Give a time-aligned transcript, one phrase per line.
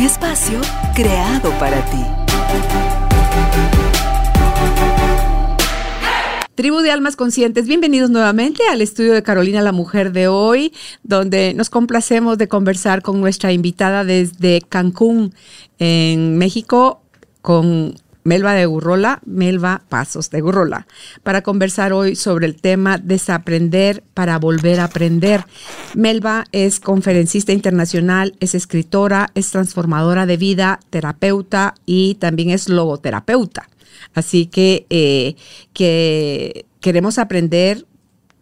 [0.00, 0.62] Espacio
[0.94, 2.02] creado para ti.
[6.54, 10.72] Tribu de Almas Conscientes, bienvenidos nuevamente al estudio de Carolina, la mujer de hoy,
[11.02, 15.34] donde nos complacemos de conversar con nuestra invitada desde Cancún,
[15.78, 17.02] en México,
[17.42, 17.94] con
[18.24, 20.86] Melba de Gurrola, Melba Pasos de Gurrola,
[21.22, 25.44] para conversar hoy sobre el tema desaprender para volver a aprender.
[25.94, 33.68] Melba es conferencista internacional, es escritora, es transformadora de vida, terapeuta y también es logoterapeuta.
[34.14, 35.36] Así que, eh,
[35.72, 37.86] que queremos aprender,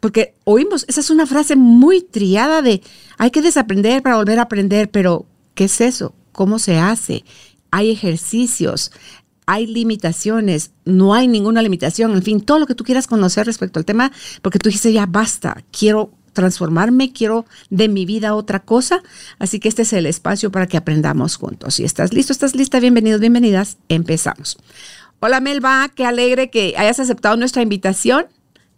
[0.01, 2.83] porque oímos, esa es una frase muy triada de
[3.19, 6.15] hay que desaprender para volver a aprender, pero ¿qué es eso?
[6.33, 7.25] ¿Cómo se hace?
[7.71, 8.93] Hay ejercicios,
[9.49, 13.79] hay limitaciones, no hay ninguna limitación, en fin, todo lo que tú quieras conocer respecto
[13.79, 19.03] al tema, porque tú dijiste ya basta, quiero transformarme, quiero de mi vida otra cosa,
[19.39, 21.77] así que este es el espacio para que aprendamos juntos.
[21.77, 24.59] Si estás listo, estás lista, bienvenidos, bienvenidas, empezamos.
[25.19, 28.27] Hola Melba, qué alegre que hayas aceptado nuestra invitación.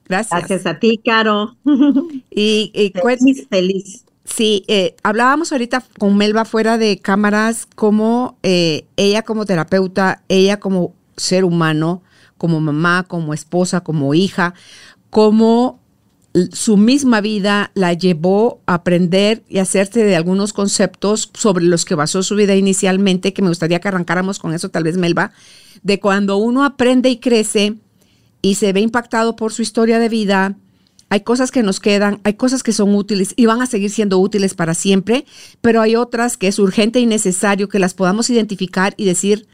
[0.09, 0.39] Gracias.
[0.39, 1.57] Gracias a ti, Caro.
[2.31, 4.05] Y, feliz, feliz.
[4.35, 10.61] Sí, eh, hablábamos ahorita con Melba fuera de cámaras, como eh, ella como terapeuta, ella
[10.61, 12.03] como ser humano,
[12.39, 14.55] como mamá, como esposa, como hija,
[15.11, 15.81] como
[16.53, 21.97] su misma vida la llevó a aprender y hacerse de algunos conceptos sobre los que
[21.97, 25.33] basó su vida inicialmente, que me gustaría que arrancáramos con eso, tal vez Melba,
[25.83, 27.75] de cuando uno aprende y crece
[28.43, 30.57] y se ve impactado por su historia de vida,
[31.11, 34.19] hay cosas que nos quedan, hay cosas que son útiles y van a seguir siendo
[34.19, 35.27] útiles para siempre,
[35.61, 39.49] pero hay otras que es urgente y necesario que las podamos identificar y decir,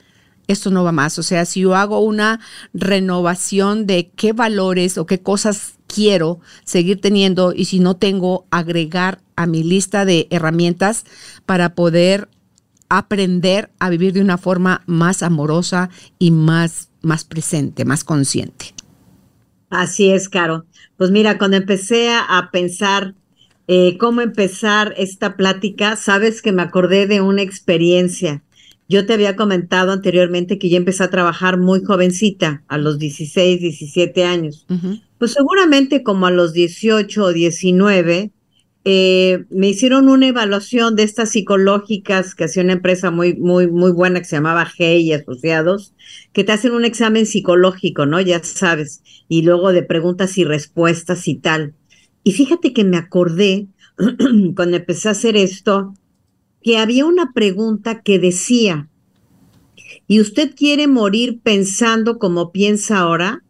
[0.48, 1.18] esto no va más.
[1.18, 2.40] O sea, si yo hago una
[2.74, 9.22] renovación de qué valores o qué cosas quiero seguir teniendo y si no tengo, agregar
[9.34, 11.04] a mi lista de herramientas
[11.46, 12.28] para poder
[12.90, 15.88] aprender a vivir de una forma más amorosa
[16.18, 18.74] y más, más presente, más consciente.
[19.70, 20.66] Así es, Caro.
[20.96, 23.14] Pues mira, cuando empecé a pensar
[23.68, 28.42] eh, cómo empezar esta plática, sabes que me acordé de una experiencia.
[28.88, 33.60] Yo te había comentado anteriormente que yo empecé a trabajar muy jovencita, a los 16,
[33.60, 34.64] 17 años.
[35.18, 38.30] Pues seguramente como a los 18 o 19,
[38.88, 43.90] eh, me hicieron una evaluación de estas psicológicas que hacía una empresa muy, muy, muy
[43.90, 45.92] buena que se llamaba G y Asociados,
[46.32, 48.20] que te hacen un examen psicológico, ¿no?
[48.20, 51.74] Ya sabes, y luego de preguntas y respuestas y tal.
[52.22, 53.66] Y fíjate que me acordé
[54.54, 55.92] cuando empecé a hacer esto,
[56.62, 58.88] que había una pregunta que decía,
[60.06, 63.42] ¿y usted quiere morir pensando como piensa ahora?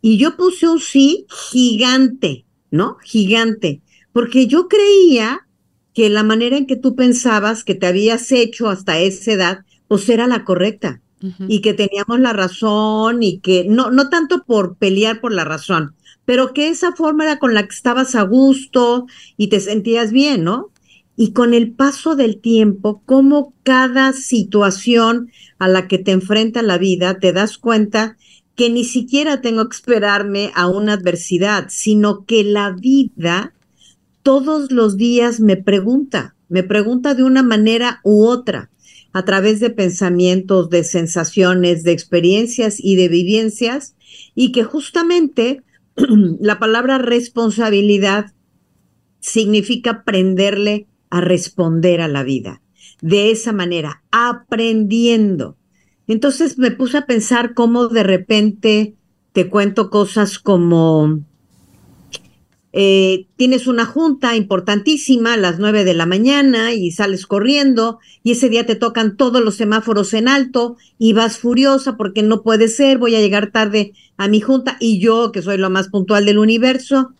[0.00, 2.98] Y yo puse un sí gigante, ¿no?
[3.02, 3.82] Gigante,
[4.16, 5.46] porque yo creía
[5.92, 10.08] que la manera en que tú pensabas que te habías hecho hasta esa edad, pues
[10.08, 11.02] era la correcta
[11.48, 15.96] y que teníamos la razón y que no, no tanto por pelear por la razón,
[16.24, 19.04] pero que esa forma era con la que estabas a gusto
[19.36, 20.70] y te sentías bien, ¿no?
[21.14, 26.78] Y con el paso del tiempo, como cada situación a la que te enfrenta la
[26.78, 28.16] vida, te das cuenta
[28.54, 33.52] que ni siquiera tengo que esperarme a una adversidad, sino que la vida
[34.26, 38.72] todos los días me pregunta, me pregunta de una manera u otra,
[39.12, 43.94] a través de pensamientos, de sensaciones, de experiencias y de vivencias,
[44.34, 45.62] y que justamente
[46.40, 48.34] la palabra responsabilidad
[49.20, 52.62] significa aprenderle a responder a la vida.
[53.00, 55.56] De esa manera, aprendiendo.
[56.08, 58.96] Entonces me puse a pensar cómo de repente
[59.32, 61.20] te cuento cosas como,
[62.78, 68.32] eh, tienes una junta importantísima a las nueve de la mañana y sales corriendo y
[68.32, 72.68] ese día te tocan todos los semáforos en alto y vas furiosa porque no puede
[72.68, 76.26] ser, voy a llegar tarde a mi junta y yo, que soy lo más puntual
[76.26, 77.14] del universo,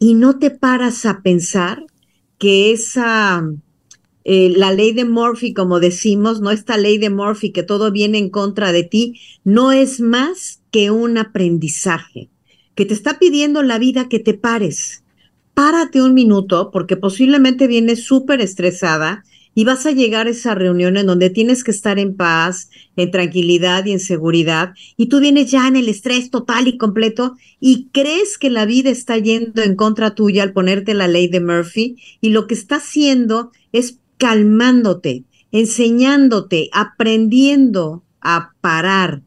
[0.00, 1.86] y no te paras a pensar
[2.38, 3.44] que esa
[4.24, 8.18] eh, la ley de Murphy, como decimos, no esta ley de Murphy que todo viene
[8.18, 12.28] en contra de ti, no es más que un aprendizaje
[12.80, 15.04] que te está pidiendo la vida que te pares.
[15.52, 19.22] Párate un minuto porque posiblemente vienes súper estresada
[19.54, 23.10] y vas a llegar a esa reunión en donde tienes que estar en paz, en
[23.10, 27.88] tranquilidad y en seguridad, y tú vienes ya en el estrés total y completo y
[27.92, 31.96] crees que la vida está yendo en contra tuya al ponerte la ley de Murphy
[32.22, 39.20] y lo que está haciendo es calmándote, enseñándote, aprendiendo a parar.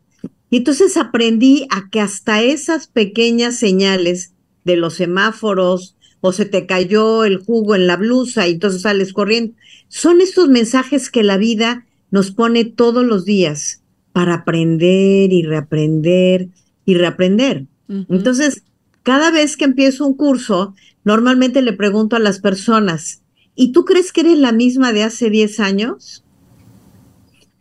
[0.53, 6.67] Y entonces aprendí a que hasta esas pequeñas señales de los semáforos, o se te
[6.67, 9.55] cayó el jugo en la blusa y entonces sales corriendo.
[9.87, 16.49] Son estos mensajes que la vida nos pone todos los días para aprender y reaprender
[16.85, 17.65] y reaprender.
[17.89, 18.61] Entonces,
[19.01, 23.23] cada vez que empiezo un curso, normalmente le pregunto a las personas,
[23.55, 26.23] ¿y tú crees que eres la misma de hace 10 años?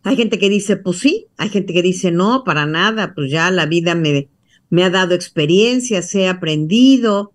[0.04, 3.50] Hay gente que dice, pues sí, hay gente que dice, no, para nada, pues ya
[3.50, 4.28] la vida me,
[4.68, 7.32] me ha dado experiencias, he aprendido,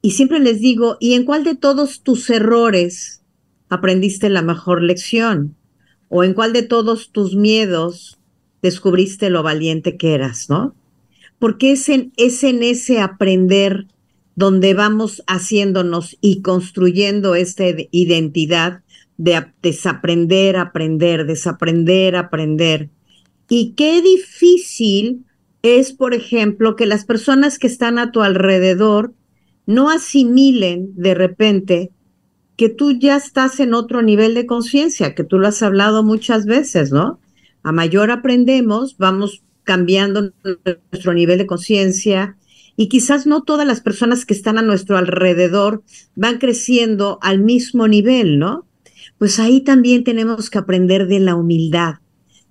[0.00, 3.22] y siempre les digo, ¿y en cuál de todos tus errores
[3.68, 5.56] aprendiste la mejor lección?
[6.08, 8.18] ¿O en cuál de todos tus miedos
[8.62, 10.74] descubriste lo valiente que eras, no?
[11.38, 13.86] Porque es en, es en ese aprender
[14.34, 18.82] donde vamos haciéndonos y construyendo esta identidad
[19.18, 22.88] de desaprender, aprender, desaprender, aprender.
[23.50, 25.26] Y qué difícil
[25.62, 29.12] es, por ejemplo, que las personas que están a tu alrededor
[29.66, 31.90] no asimilen de repente
[32.56, 36.46] que tú ya estás en otro nivel de conciencia, que tú lo has hablado muchas
[36.46, 37.20] veces, ¿no?
[37.62, 40.32] A mayor aprendemos, vamos cambiando
[40.64, 42.36] nuestro nivel de conciencia
[42.76, 45.82] y quizás no todas las personas que están a nuestro alrededor
[46.14, 48.67] van creciendo al mismo nivel, ¿no?
[49.18, 51.96] Pues ahí también tenemos que aprender de la humildad,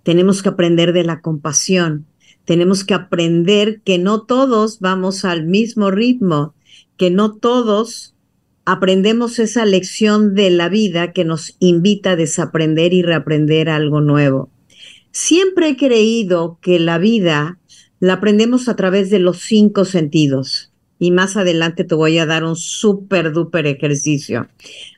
[0.04, 2.06] tenemos que aprender de la compasión,
[2.44, 6.54] tenemos que aprender que no todos vamos al mismo ritmo,
[6.98, 8.16] que no todos
[8.66, 14.50] aprendemos esa lección de la vida que nos invita a desaprender y reaprender algo nuevo.
[15.12, 17.60] Siempre he creído que la vida
[18.00, 20.67] la aprendemos a través de los cinco sentidos.
[21.00, 24.48] Y más adelante te voy a dar un súper duper ejercicio.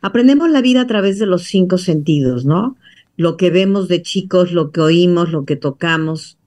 [0.01, 2.77] Aprendemos la vida a través de los cinco sentidos, ¿no?
[3.17, 6.39] Lo que vemos de chicos, lo que oímos, lo que tocamos,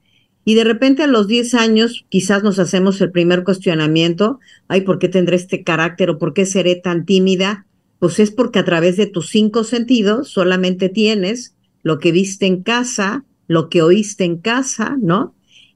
[0.45, 4.99] y de repente a los 10 años quizás nos hacemos el primer cuestionamiento, ay, ¿por
[4.99, 7.65] qué tendré este carácter o por qué seré tan tímida?
[7.99, 12.61] Pues es porque a través de tus cinco sentidos solamente tienes lo que viste en
[12.61, 15.33] casa, lo que oíste en casa, ¿no?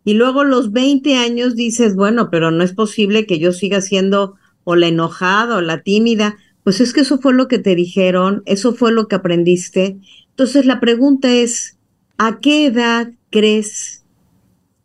[0.07, 4.35] Y luego los 20 años dices, bueno, pero no es posible que yo siga siendo
[4.63, 6.37] o la enojada o la tímida.
[6.63, 9.97] Pues es que eso fue lo que te dijeron, eso fue lo que aprendiste.
[10.29, 11.77] Entonces la pregunta es,
[12.17, 14.05] ¿a qué edad crees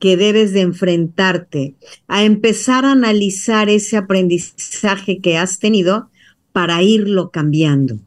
[0.00, 1.76] que debes de enfrentarte
[2.08, 6.10] a empezar a analizar ese aprendizaje que has tenido
[6.50, 8.00] para irlo cambiando.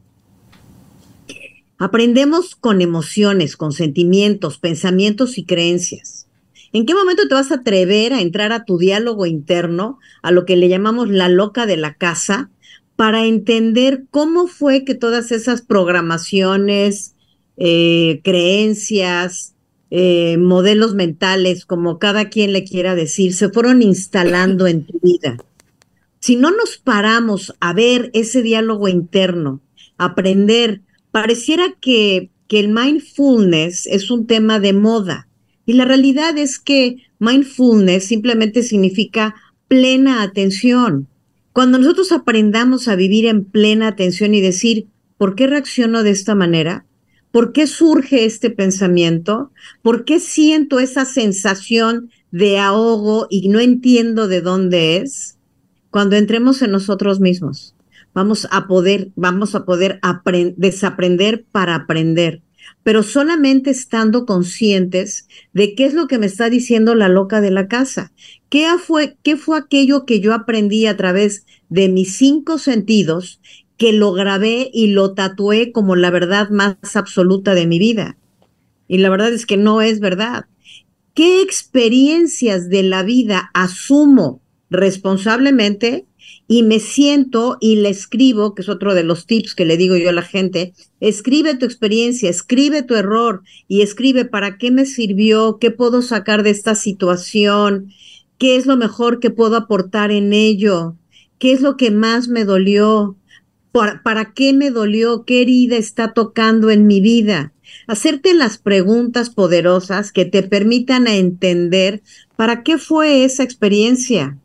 [1.77, 6.24] Aprendemos con emociones, con sentimientos, pensamientos y creencias.
[6.75, 10.43] ¿En qué momento te vas a atrever a entrar a tu diálogo interno, a lo
[10.43, 12.49] que le llamamos la loca de la casa,
[12.97, 17.15] para entender cómo fue que todas esas programaciones,
[17.55, 19.55] eh, creencias,
[19.89, 25.37] eh, modelos mentales, como cada quien le quiera decir, se fueron instalando en tu vida.
[26.19, 29.61] Si no nos paramos a ver ese diálogo interno,
[29.97, 30.81] aprender,
[31.11, 35.29] pareciera que, que el mindfulness es un tema de moda.
[35.65, 39.35] Y la realidad es que mindfulness simplemente significa
[39.67, 41.07] plena atención.
[41.53, 46.35] Cuando nosotros aprendamos a vivir en plena atención y decir, ¿por qué reacciono de esta
[46.35, 46.85] manera?
[47.31, 49.51] ¿Por qué surge este pensamiento?
[49.81, 55.37] ¿Por qué siento esa sensación de ahogo y no entiendo de dónde es?
[55.89, 57.75] Cuando entremos en nosotros mismos,
[58.13, 59.99] vamos a poder, vamos a poder
[60.57, 62.41] desaprender para aprender,
[62.85, 67.49] pero solamente estando conscientes de qué es lo que me está diciendo la loca de
[67.49, 68.13] la casa.
[68.47, 73.41] ¿Qué fue, qué fue aquello que yo aprendí a través de mis cinco sentidos
[73.75, 78.17] que lo grabé y lo tatué como la verdad más absoluta de mi vida.
[78.87, 80.45] Y la verdad es que no es verdad.
[81.15, 86.05] ¿Qué experiencias de la vida asumo responsablemente
[86.47, 89.95] y me siento y le escribo, que es otro de los tips que le digo
[89.97, 94.85] yo a la gente, escribe tu experiencia, escribe tu error y escribe para qué me
[94.85, 97.91] sirvió, qué puedo sacar de esta situación,
[98.37, 100.95] qué es lo mejor que puedo aportar en ello,
[101.39, 103.17] qué es lo que más me dolió,
[104.03, 105.25] ¿Para, qué me dolió?
[105.25, 107.51] ¿Qué herida está tocando en mi vida?
[107.87, 112.01] Hacerte las preguntas poderosas que te permitan entender
[112.37, 114.37] para qué fue esa experiencia.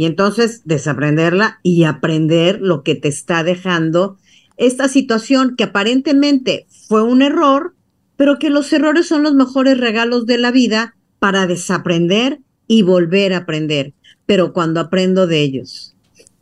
[0.00, 4.16] Y entonces desaprenderla y aprender lo que te está dejando
[4.56, 7.74] esta situación que aparentemente fue un error,
[8.16, 13.34] pero que los errores son los mejores regalos de la vida para desaprender y volver
[13.34, 13.92] a aprender,
[14.24, 15.94] pero cuando aprendo de ellos.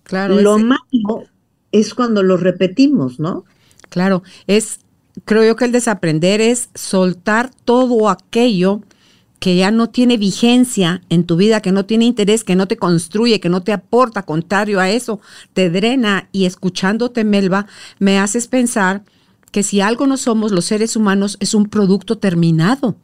[0.05, 0.41] Claro.
[0.41, 1.25] Lo malo
[1.73, 3.45] es cuando lo repetimos, ¿no?
[3.89, 4.79] Claro, es,
[5.25, 8.83] creo yo que el desaprender es soltar todo aquello
[9.39, 12.77] que ya no tiene vigencia en tu vida, que no tiene interés, que no te
[12.77, 15.21] construye, que no te aporta, contrario a eso,
[15.53, 17.67] te drena y escuchándote, Melba,
[17.99, 19.03] me haces pensar
[19.53, 22.97] que si algo no somos los seres humanos es un producto terminado.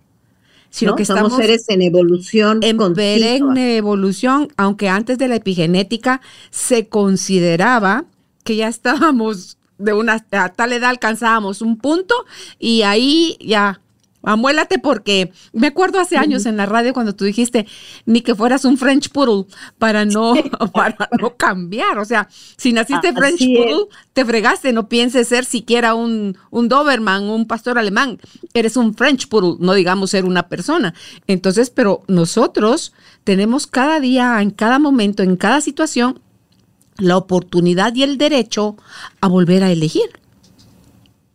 [0.71, 2.59] Sino que estamos seres en evolución.
[2.63, 8.07] En perenne evolución, aunque antes de la epigenética se consideraba
[8.43, 12.15] que ya estábamos de una a tal edad alcanzábamos un punto
[12.59, 13.81] y ahí ya
[14.25, 17.67] amuélate porque me acuerdo hace años en la radio cuando tú dijiste
[18.07, 19.47] ni que fueras un French Poodle
[19.79, 20.35] para no,
[20.73, 21.99] para no cambiar.
[21.99, 27.25] O sea, si naciste French Poodle, te fregaste, no pienses ser siquiera un, un Doberman,
[27.25, 28.19] un pastor alemán.
[28.53, 30.95] Eres un French Poodle, no digamos ser una persona.
[31.27, 32.93] Entonces, pero nosotros
[33.25, 36.21] tenemos cada día, en cada momento, en cada situación,
[36.97, 38.77] la oportunidad y el derecho
[39.21, 40.09] a volver a elegir.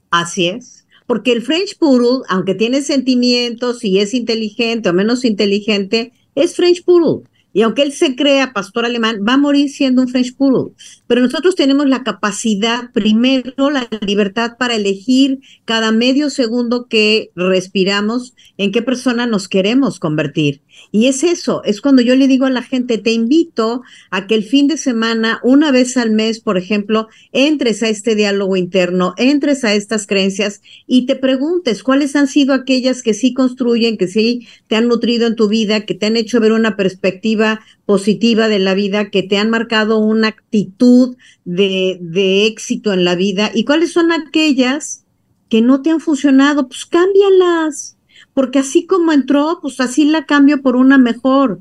[0.10, 0.79] Así es
[1.10, 6.84] porque el French Poodle, aunque tiene sentimientos y es inteligente o menos inteligente, es French
[6.84, 7.28] Poodle.
[7.60, 10.74] Y aunque él se crea pastor alemán, va a morir siendo un French Poodle.
[11.08, 18.34] Pero nosotros tenemos la capacidad, primero, la libertad para elegir cada medio segundo que respiramos
[18.58, 20.62] en qué persona nos queremos convertir.
[20.92, 24.36] Y es eso, es cuando yo le digo a la gente, te invito a que
[24.36, 29.14] el fin de semana, una vez al mes, por ejemplo, entres a este diálogo interno,
[29.18, 34.08] entres a estas creencias y te preguntes cuáles han sido aquellas que sí construyen, que
[34.08, 37.49] sí te han nutrido en tu vida, que te han hecho ver una perspectiva
[37.86, 41.16] positiva de la vida, que te han marcado una actitud
[41.46, 45.06] de, de éxito en la vida y cuáles son aquellas
[45.50, 47.98] que no te han funcionado, pues cámbialas
[48.34, 51.60] porque así como entró, pues así la cambio por una mejor.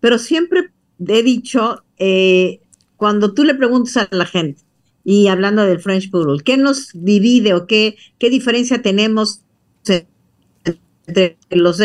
[0.00, 0.70] Pero siempre
[1.06, 2.60] he dicho, eh,
[2.96, 4.60] cuando tú le preguntas a la gente,
[5.04, 9.42] y hablando del French Poodle, ¿qué nos divide o qué, qué diferencia tenemos
[11.06, 11.78] entre los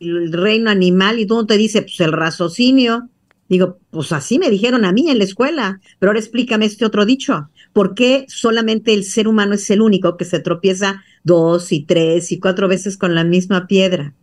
[0.00, 1.18] y el reino animal?
[1.18, 3.08] Y tú te dice, pues el raciocinio.
[3.48, 7.06] Digo, pues así me dijeron a mí en la escuela, pero ahora explícame este otro
[7.06, 7.48] dicho.
[7.72, 12.32] ¿Por qué solamente el ser humano es el único que se tropieza dos y tres
[12.32, 14.14] y cuatro veces con la misma piedra.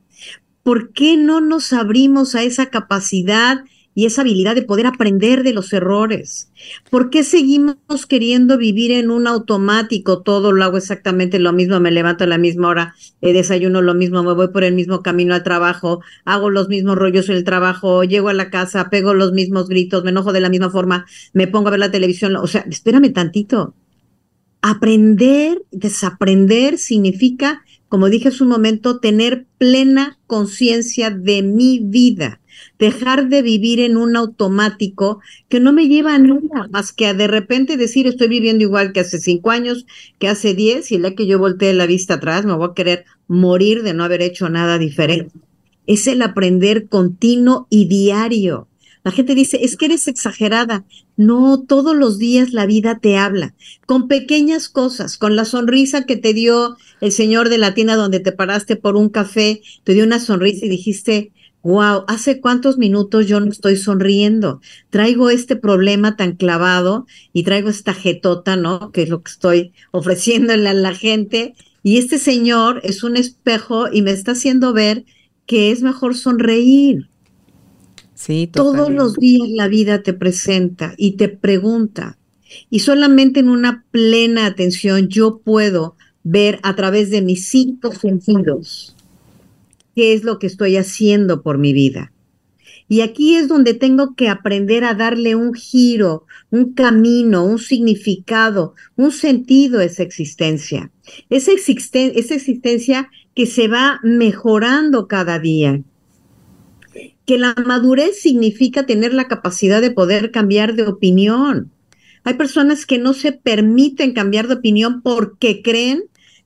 [0.63, 3.63] ¿Por qué no nos abrimos a esa capacidad
[3.95, 6.51] y esa habilidad de poder aprender de los errores?
[6.91, 10.21] ¿Por qué seguimos queriendo vivir en un automático?
[10.21, 13.95] Todo lo hago exactamente lo mismo, me levanto a la misma hora, eh, desayuno lo
[13.95, 17.45] mismo, me voy por el mismo camino al trabajo, hago los mismos rollos en el
[17.45, 21.05] trabajo, llego a la casa, pego los mismos gritos, me enojo de la misma forma,
[21.33, 22.35] me pongo a ver la televisión.
[22.35, 23.73] O sea, espérame tantito.
[24.61, 32.41] Aprender, desaprender significa, como dije hace un momento, tener plena conciencia de mi vida,
[32.79, 35.19] dejar de vivir en un automático
[35.49, 38.93] que no me lleva a nada más que a de repente decir estoy viviendo igual
[38.93, 39.85] que hace cinco años,
[40.19, 43.05] que hace diez, y la que yo volteé la vista atrás, me voy a querer
[43.27, 45.33] morir de no haber hecho nada diferente.
[45.87, 48.67] Es el aprender continuo y diario.
[49.05, 50.83] La gente dice, es que eres exagerada.
[51.15, 53.53] No, todos los días la vida te habla,
[53.85, 58.19] con pequeñas cosas, con la sonrisa que te dio el señor de la tienda donde
[58.19, 61.31] te paraste por un café, te dio una sonrisa y dijiste,
[61.65, 64.61] wow, hace cuántos minutos yo no estoy sonriendo.
[64.89, 68.91] Traigo este problema tan clavado y traigo esta jetota, ¿no?
[68.91, 71.55] Que es lo que estoy ofreciéndole a la gente.
[71.83, 75.05] Y este señor es un espejo y me está haciendo ver
[75.45, 77.09] que es mejor sonreír
[78.51, 82.17] todos los días la vida te presenta y te pregunta.
[82.69, 88.94] Y solamente en una plena atención yo puedo ver a través de mis cinco sentidos
[89.95, 92.11] qué es lo que estoy haciendo por mi vida.
[92.87, 98.75] Y aquí es donde tengo que aprender a darle un giro, un camino, un significado,
[98.95, 100.91] un sentido a esa existencia.
[101.29, 105.81] Esa, esa existencia que se va mejorando cada día
[107.25, 111.71] que la madurez significa tener la capacidad de poder cambiar de opinión.
[112.23, 116.03] Hay personas que no se permiten cambiar de opinión porque creen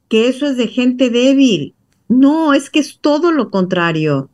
[0.08, 1.76] que eso es de gente débil.
[2.10, 4.30] No, es que es todo lo contrario.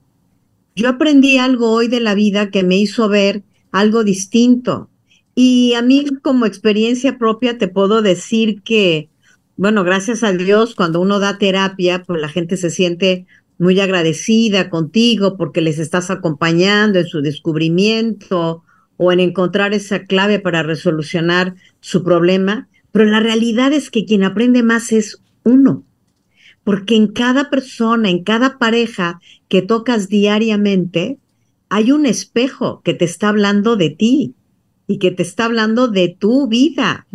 [0.76, 4.90] Yo aprendí algo hoy de la vida que me hizo ver algo distinto.
[5.36, 9.10] Y a mí como experiencia propia te puedo decir que,
[9.58, 13.26] bueno, gracias a Dios, cuando uno da terapia, pues la gente se siente
[13.58, 18.64] muy agradecida contigo porque les estás acompañando en su descubrimiento
[18.98, 24.24] o en encontrar esa clave para resolucionar su problema, pero la realidad es que quien
[24.24, 25.84] aprende más es uno,
[26.66, 31.20] porque en cada persona, en cada pareja que tocas diariamente,
[31.70, 34.34] hay un espejo que te está hablando de ti
[34.88, 37.08] y que te está hablando de tu vida.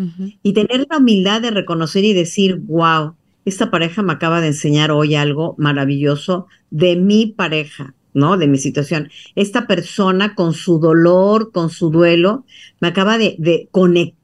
[0.43, 3.15] Y tener la humildad de reconocer y decir, wow,
[3.45, 8.37] esta pareja me acaba de enseñar hoy algo maravilloso de mi pareja, ¿no?
[8.37, 9.11] De mi situación.
[9.35, 12.45] Esta persona con su dolor, con su duelo,
[12.81, 14.20] me acaba de, de conectar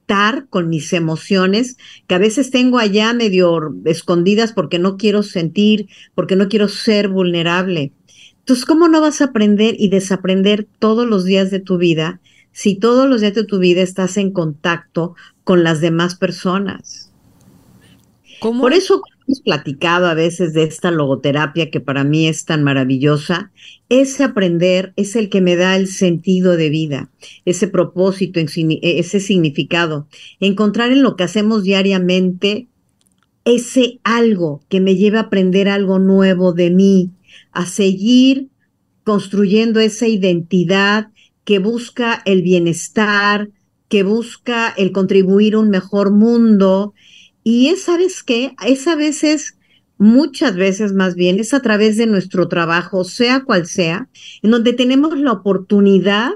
[0.50, 6.36] con mis emociones que a veces tengo allá medio escondidas porque no quiero sentir, porque
[6.36, 7.92] no quiero ser vulnerable.
[8.38, 12.20] Entonces, ¿cómo no vas a aprender y desaprender todos los días de tu vida
[12.52, 17.10] si todos los días de tu vida estás en contacto con las demás personas?
[18.40, 23.50] Por eso hemos platicado a veces de esta logoterapia que para mí es tan maravillosa.
[23.88, 27.10] Ese aprender es el que me da el sentido de vida,
[27.44, 30.06] ese propósito, ese significado.
[30.40, 32.68] Encontrar en lo que hacemos diariamente
[33.44, 37.12] ese algo que me lleve a aprender algo nuevo de mí,
[37.52, 38.48] a seguir
[39.04, 41.08] construyendo esa identidad
[41.44, 43.50] que busca el bienestar,
[43.88, 46.92] que busca el contribuir a un mejor mundo.
[47.48, 48.56] Y es, ¿sabes qué?
[48.66, 49.56] Es a veces,
[49.98, 54.08] muchas veces más bien, es a través de nuestro trabajo, sea cual sea,
[54.42, 56.32] en donde tenemos la oportunidad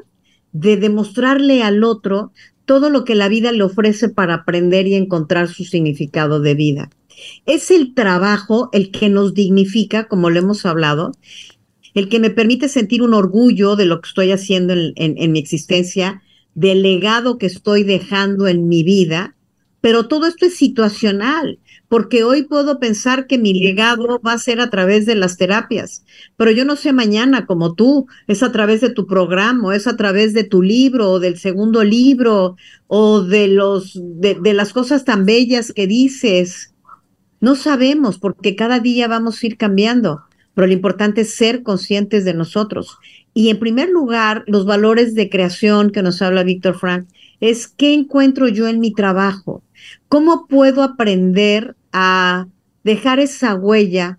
[0.53, 2.31] de demostrarle al otro
[2.65, 6.91] todo lo que la vida le ofrece para aprender y encontrar su significado de vida.
[7.45, 11.11] Es el trabajo el que nos dignifica, como lo hemos hablado,
[11.95, 16.23] el que me permite sentir un orgullo de lo que estoy haciendo en, mi existencia,
[16.55, 19.35] del legado que estoy dejando en mi vida,
[19.81, 21.59] pero todo esto es situacional,
[21.89, 26.05] porque hoy puedo pensar que mi legado va a ser a través de las terapias,
[26.37, 29.97] pero yo no sé mañana como tú, es a través de tu programa, es a
[29.97, 32.57] través de tu libro o del segundo libro
[32.87, 36.75] o de los de, las cosas tan bellas que dices
[37.41, 40.21] no sabemos porque cada día vamos a ir cambiando,
[40.55, 42.99] pero lo importante es ser conscientes de nosotros.
[43.33, 47.07] Y en primer lugar, los valores de creación que nos habla Víctor Frank
[47.41, 49.63] es qué encuentro yo en mi trabajo,
[50.09, 52.47] cómo puedo aprender a
[52.85, 54.19] dejar esa huella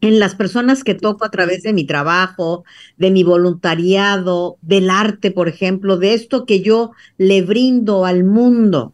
[0.00, 2.64] en las personas que toco a través de mi trabajo,
[2.96, 8.92] de mi voluntariado, del arte, por ejemplo, de esto que yo le brindo al mundo.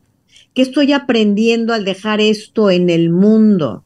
[0.54, 3.84] ¿Qué estoy aprendiendo al dejar esto en el mundo?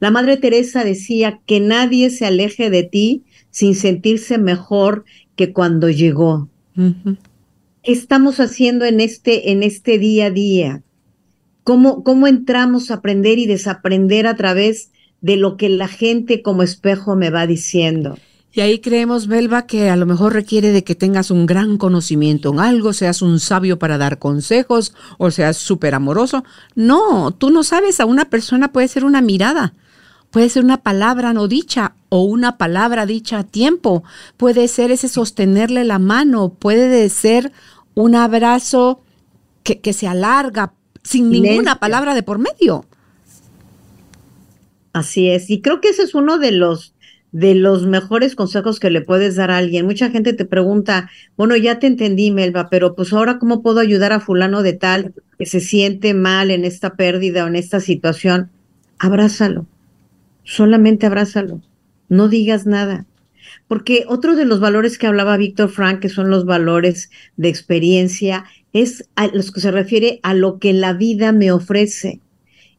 [0.00, 5.04] La Madre Teresa decía que nadie se aleje de ti sin sentirse mejor
[5.36, 6.48] que cuando llegó.
[6.74, 10.82] ¿Qué estamos haciendo en este, en este día a día?
[11.64, 16.62] ¿Cómo, ¿Cómo entramos a aprender y desaprender a través de lo que la gente como
[16.62, 18.18] espejo me va diciendo?
[18.54, 22.52] Y ahí creemos, Belva, que a lo mejor requiere de que tengas un gran conocimiento
[22.52, 26.44] en algo, seas un sabio para dar consejos o seas súper amoroso.
[26.74, 29.72] No, tú no sabes, a una persona puede ser una mirada,
[30.30, 34.04] puede ser una palabra no dicha o una palabra dicha a tiempo,
[34.36, 37.52] puede ser ese sostenerle la mano, puede ser
[37.94, 39.00] un abrazo
[39.62, 42.86] que, que se alarga sin ninguna palabra de por medio.
[44.92, 46.94] Así es, y creo que ese es uno de los
[47.32, 49.86] de los mejores consejos que le puedes dar a alguien.
[49.86, 54.12] Mucha gente te pregunta, bueno, ya te entendí, Melba, pero pues ahora cómo puedo ayudar
[54.12, 58.50] a fulano de tal que se siente mal en esta pérdida o en esta situación.
[58.98, 59.66] Abrázalo,
[60.44, 61.62] solamente abrázalo,
[62.10, 63.06] no digas nada.
[63.66, 68.44] Porque otro de los valores que hablaba Víctor Frank, que son los valores de experiencia,
[68.72, 72.20] es a los que se refiere a lo que la vida me ofrece.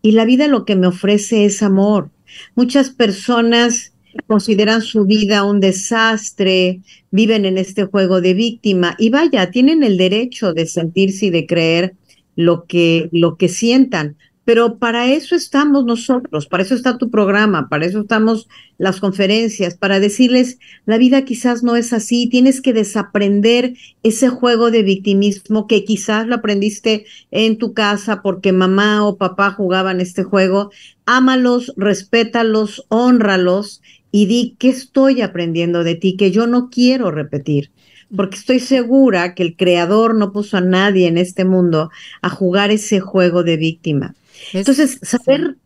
[0.01, 2.09] Y la vida lo que me ofrece es amor.
[2.55, 3.93] Muchas personas
[4.27, 9.97] consideran su vida un desastre, viven en este juego de víctima y vaya, tienen el
[9.97, 11.95] derecho de sentirse y de creer
[12.35, 14.17] lo que, lo que sientan.
[14.45, 19.77] Pero para eso estamos nosotros, para eso está tu programa, para eso estamos las conferencias,
[19.77, 25.65] para decirles, la vida quizás no es así, tienes que desaprender ese juego de victimismo
[25.65, 30.71] que quizás lo aprendiste en tu casa porque mamá o papá jugaban este juego.
[31.05, 37.71] Ámalos, respétalos, honralos y di qué estoy aprendiendo de ti que yo no quiero repetir,
[38.13, 41.89] porque estoy segura que el creador no puso a nadie en este mundo
[42.21, 44.15] a jugar ese juego de víctima.
[44.51, 45.57] Entonces, saber,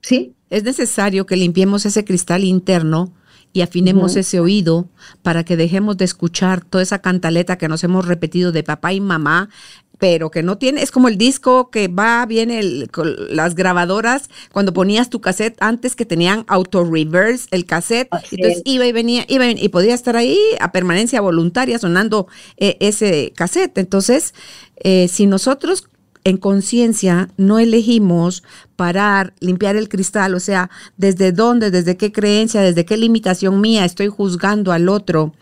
[0.00, 0.34] ¿sí?
[0.50, 3.14] Es necesario que limpiemos ese cristal interno
[3.52, 4.88] y afinemos ese oído
[5.22, 9.00] para que dejemos de escuchar toda esa cantaleta que nos hemos repetido de papá y
[9.00, 9.48] mamá
[9.98, 12.90] pero que no tiene, es como el disco que va, viene el,
[13.30, 18.86] las grabadoras, cuando ponías tu cassette antes que tenían auto reverse el cassette, entonces iba
[18.86, 23.76] y venía, iba y, podía estar ahí a permanencia voluntaria sonando eh, ese cassette.
[23.78, 24.34] Entonces,
[24.76, 25.88] eh, si nosotros
[26.28, 28.42] en conciencia no elegimos
[28.76, 33.84] parar, limpiar el cristal, o sea, desde dónde, desde qué creencia, desde qué limitación mía
[33.84, 35.34] estoy juzgando al otro,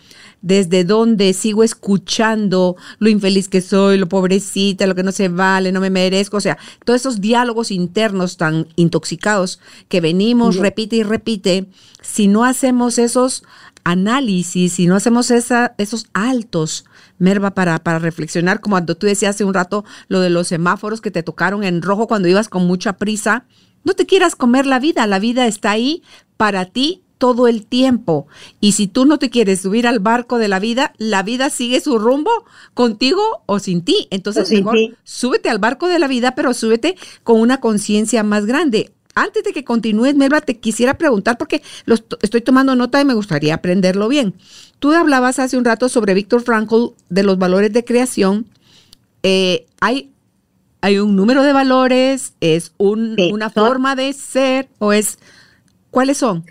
[0.43, 5.73] desde dónde sigo escuchando lo infeliz que soy, lo pobrecita, lo que no se vale,
[5.73, 11.03] no me merezco, o sea, todos esos diálogos internos tan intoxicados que venimos, repite y
[11.03, 11.67] repite,
[12.01, 13.43] si no hacemos esos
[13.85, 16.85] análisis, si no hacemos esa, esos altos,
[17.19, 21.01] Merva, para, para reflexionar, como cuando tú decías hace un rato lo de los semáforos
[21.01, 23.45] que te tocaron en rojo cuando ibas con mucha prisa,
[23.85, 26.03] no te quieras comer la vida, la vida está ahí
[26.37, 28.27] para ti todo el tiempo.
[28.61, 31.81] Y si tú no te quieres subir al barco de la vida, la vida sigue
[31.81, 32.31] su rumbo
[32.75, 34.09] contigo o sin ti.
[34.11, 38.93] Entonces, mejor súbete al barco de la vida, pero súbete con una conciencia más grande.
[39.19, 43.15] Antes de que continúes, Melba, te quisiera preguntar, porque lo estoy tomando nota y me
[43.15, 44.35] gustaría aprenderlo bien.
[44.79, 48.47] Tú hablabas hace un rato sobre Víctor Frankl de los valores de creación.
[49.23, 50.13] Eh, hay,
[50.83, 55.19] hay un número de valores, es una forma de ser o es...
[55.91, 56.45] ¿Cuáles son?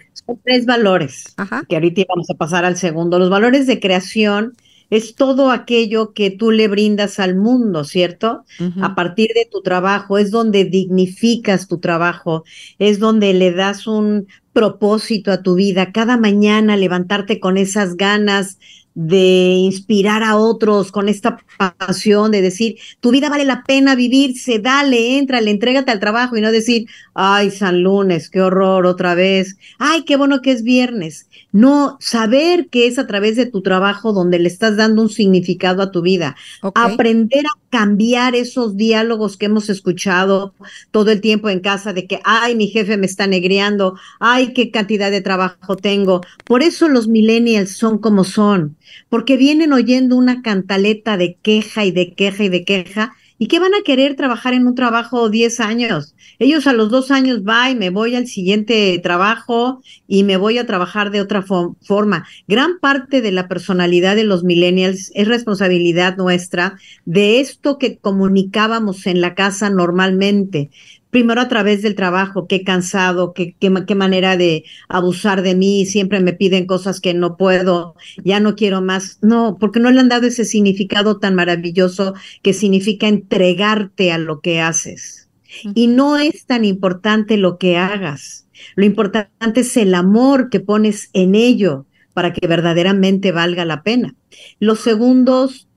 [0.43, 1.35] tres valores,
[1.69, 3.19] que ahorita vamos a pasar al segundo.
[3.19, 4.55] Los valores de creación
[4.89, 8.43] es todo aquello que tú le brindas al mundo, ¿cierto?
[8.81, 12.43] A partir de tu trabajo, es donde dignificas tu trabajo,
[12.79, 15.91] es donde le das un propósito a tu vida.
[15.91, 18.57] Cada mañana levantarte con esas ganas
[18.95, 21.37] de inspirar a otros con esta
[21.77, 26.37] pasión de decir, tu vida vale la pena vivirse, dale, entra, le entrégate al trabajo
[26.37, 30.63] y no decir, ay, San Lunes, qué horror otra vez, ay, qué bueno que es
[30.63, 31.27] viernes.
[31.51, 35.81] No, saber que es a través de tu trabajo donde le estás dando un significado
[35.81, 36.35] a tu vida.
[36.73, 40.53] Aprender a cambiar esos diálogos que hemos escuchado
[40.91, 44.71] todo el tiempo en casa de que, ay, mi jefe me está negreando, ay, qué
[44.71, 46.21] cantidad de trabajo tengo.
[46.45, 48.77] Por eso los millennials son como son,
[49.09, 53.59] porque vienen oyendo una cantaleta de queja y de queja y de queja ¿Y qué
[53.59, 56.15] van a querer trabajar en un trabajo 10 años?
[56.39, 60.57] Ellos a los dos años va y me voy al siguiente trabajo y me voy
[60.57, 62.25] a trabajar de otra forma.
[62.47, 69.05] Gran parte de la personalidad de los millennials es responsabilidad nuestra de esto que comunicábamos
[69.05, 70.69] en la casa normalmente
[71.15, 75.85] primero a través del trabajo, qué cansado, qué, qué, qué, manera de abusar de mí,
[75.85, 79.19] siempre me piden cosas que no puedo, ya no quiero más.
[79.21, 84.41] No, porque no le han dado ese significado tan maravilloso que significa entregarte a lo
[84.41, 85.29] que haces.
[85.73, 91.11] Y no es tan importante lo que hagas, lo importante es el amor que pones
[91.13, 94.15] en ello para que verdaderamente valga la pena.
[94.59, 95.69] Los segundos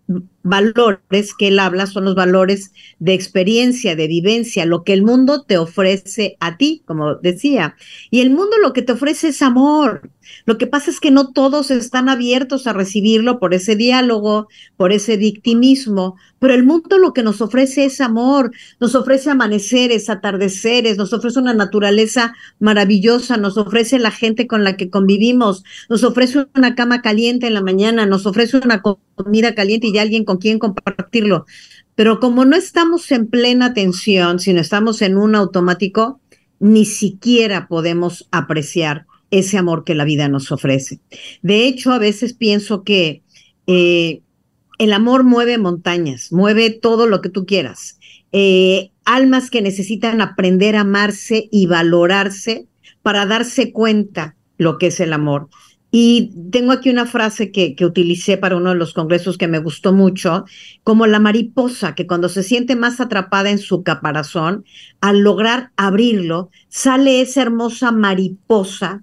[0.42, 5.44] valores que él habla son los valores de experiencia, de vivencia, lo que el mundo
[5.44, 7.76] te ofrece a ti, como decía.
[8.10, 10.10] Y el mundo lo que te ofrece es amor.
[10.44, 14.92] Lo que pasa es que no todos están abiertos a recibirlo por ese diálogo, por
[14.92, 20.96] ese victimismo, pero el mundo lo que nos ofrece es amor, nos ofrece amaneceres, atardeceres,
[20.96, 26.46] nos ofrece una naturaleza maravillosa, nos ofrece la gente con la que convivimos, nos ofrece
[26.54, 30.58] una cama caliente en la mañana, nos ofrece una comida caliente y alguien con quien
[30.58, 31.46] compartirlo.
[31.94, 36.20] Pero como no estamos en plena tensión, sino estamos en un automático,
[36.60, 41.00] ni siquiera podemos apreciar ese amor que la vida nos ofrece.
[41.42, 43.22] De hecho, a veces pienso que
[43.66, 44.22] eh,
[44.78, 47.98] el amor mueve montañas, mueve todo lo que tú quieras.
[48.32, 52.66] Eh, almas que necesitan aprender a amarse y valorarse
[53.02, 55.48] para darse cuenta lo que es el amor.
[55.90, 59.58] Y tengo aquí una frase que, que, utilicé para uno de los congresos que me
[59.58, 60.44] gustó mucho,
[60.84, 64.66] como la mariposa, que cuando se siente más atrapada en su caparazón,
[65.00, 69.02] al lograr abrirlo, sale esa hermosa mariposa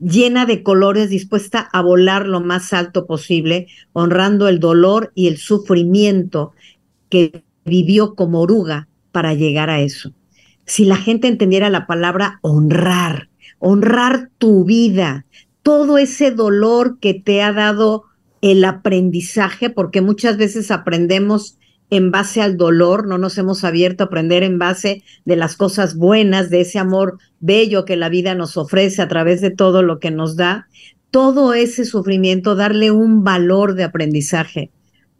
[0.00, 5.38] llena de colores, dispuesta a volar lo más alto posible, honrando el dolor y el
[5.38, 6.52] sufrimiento
[7.08, 10.12] que vivió como oruga para llegar a eso.
[10.64, 15.26] Si la gente entendiera la palabra honrar, honrar tu vida,
[15.62, 18.04] todo ese dolor que te ha dado
[18.40, 21.58] el aprendizaje, porque muchas veces aprendemos
[21.90, 25.96] en base al dolor, no nos hemos abierto a aprender en base de las cosas
[25.96, 29.98] buenas, de ese amor bello que la vida nos ofrece a través de todo lo
[29.98, 30.68] que nos da,
[31.10, 34.70] todo ese sufrimiento, darle un valor de aprendizaje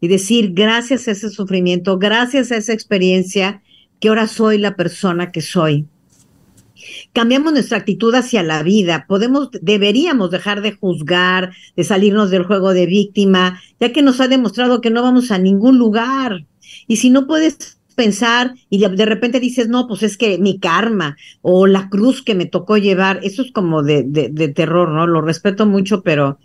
[0.01, 3.63] y decir, gracias a ese sufrimiento, gracias a esa experiencia,
[4.01, 5.87] que ahora soy la persona que soy
[7.13, 12.73] cambiamos nuestra actitud hacia la vida, podemos, deberíamos dejar de juzgar, de salirnos del juego
[12.75, 16.47] de víctima, ya que nos ha demostrado que no vamos a ningún lugar.
[16.89, 21.17] Y si no puedes pensar y de, repente dices, no, pues es que mi karma
[21.43, 25.07] o la cruz que me tocó llevar, eso es como de, de, de terror, ¿no?
[25.07, 26.39] Lo respeto mucho, pero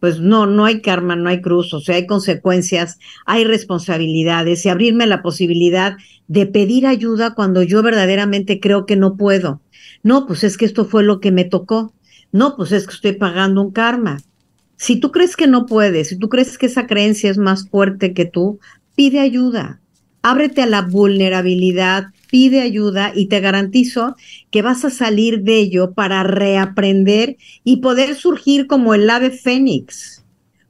[0.00, 4.70] pues no, no hay karma, no hay cruz, o sea, hay consecuencias, hay responsabilidades y
[4.70, 9.60] abrirme la posibilidad de pedir ayuda cuando yo verdaderamente creo que no puedo.
[10.02, 11.92] No, pues es que esto fue lo que me tocó.
[12.32, 14.18] No, pues es que estoy pagando un karma.
[14.76, 18.14] Si tú crees que no puedes, si tú crees que esa creencia es más fuerte
[18.14, 18.58] que tú,
[18.94, 19.80] pide ayuda.
[20.22, 24.16] Ábrete a la vulnerabilidad, pide ayuda y te garantizo
[24.50, 30.24] que vas a salir de ello para reaprender y poder surgir como el ave fénix.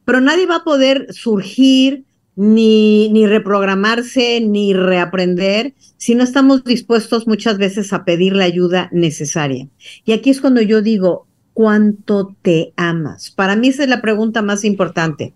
[0.04, 2.04] Pero nadie va a poder surgir
[2.36, 8.88] ni, ni reprogramarse ni reaprender si no estamos dispuestos muchas veces a pedir la ayuda
[8.92, 9.68] necesaria.
[10.04, 13.30] Y aquí es cuando yo digo, ¿cuánto te amas?
[13.30, 15.34] Para mí esa es la pregunta más importante.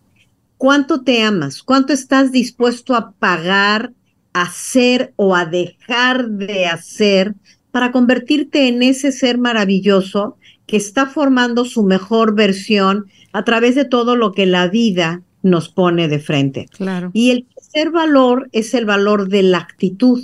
[0.57, 1.63] ¿Cuánto te amas?
[1.63, 3.93] ¿Cuánto estás dispuesto a pagar
[4.35, 7.35] hacer o a dejar de hacer
[7.71, 13.85] para convertirte en ese ser maravilloso que está formando su mejor versión a través de
[13.85, 16.67] todo lo que la vida nos pone de frente.
[16.73, 17.11] Claro.
[17.13, 20.23] Y el tercer valor es el valor de la actitud.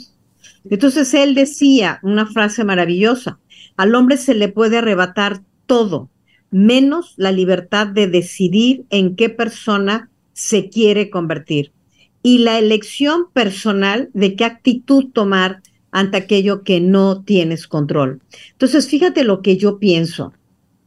[0.68, 3.38] Entonces él decía una frase maravillosa,
[3.76, 6.10] al hombre se le puede arrebatar todo,
[6.50, 11.72] menos la libertad de decidir en qué persona se quiere convertir
[12.22, 18.20] y la elección personal de qué actitud tomar ante aquello que no tienes control.
[18.52, 20.32] Entonces, fíjate lo que yo pienso,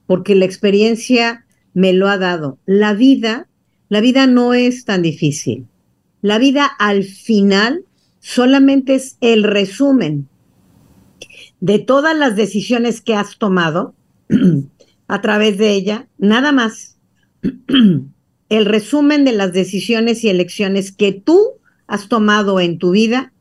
[0.06, 2.58] porque la experiencia me lo ha dado.
[2.66, 3.48] La vida,
[3.90, 5.68] la vida no es tan difícil.
[6.22, 7.86] La vida al final
[8.20, 10.30] solamente es el resumen
[11.60, 13.96] de todas las decisiones que has tomado
[15.08, 16.98] a través de ella, nada más.
[18.54, 21.54] el resumen de las decisiones y elecciones que tú
[21.88, 23.34] has tomado en tu vida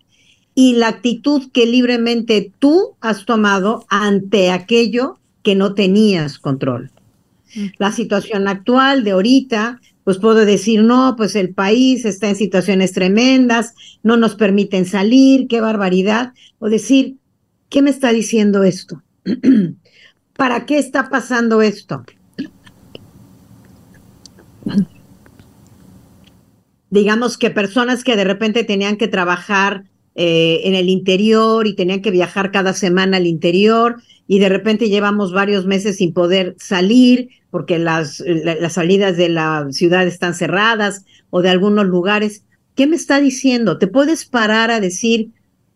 [0.55, 6.91] y la actitud que libremente tú has tomado ante aquello que no tenías control.
[7.55, 7.67] Mm.
[7.77, 12.93] La situación actual de ahorita, pues puedo decir, no, pues el país está en situaciones
[12.93, 16.33] tremendas, no nos permiten salir, qué barbaridad.
[16.59, 17.17] O decir,
[17.69, 19.03] ¿qué me está diciendo esto?
[20.39, 22.03] ¿Para qué está pasando esto?
[26.93, 32.03] Digamos que personas que de repente tenían que trabajar eh, en el interior y tenían
[32.03, 37.31] que viajar cada semana al interior y de repente llevamos varios meses sin poder salir
[37.49, 42.45] porque las, las salidas de la ciudad están cerradas o de algunos lugares.
[42.75, 43.79] ¿Qué me está diciendo?
[43.79, 45.31] ¿Te puedes parar a decir,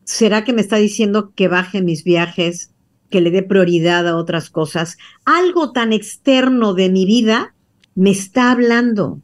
[0.05, 2.73] ¿será que me está diciendo que baje mis viajes,
[3.09, 4.99] que le dé prioridad a otras cosas?
[5.25, 7.55] Algo tan externo de mi vida
[7.95, 9.23] me está hablando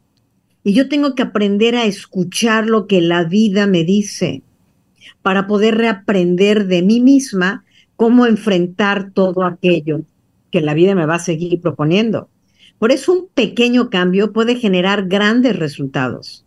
[0.63, 4.43] y yo tengo que aprender a escuchar lo que la vida me dice
[5.21, 10.01] para poder reaprender de mí misma cómo enfrentar todo aquello
[10.51, 12.29] que la vida me va a seguir proponiendo.
[12.79, 16.45] Por eso un pequeño cambio puede generar grandes resultados.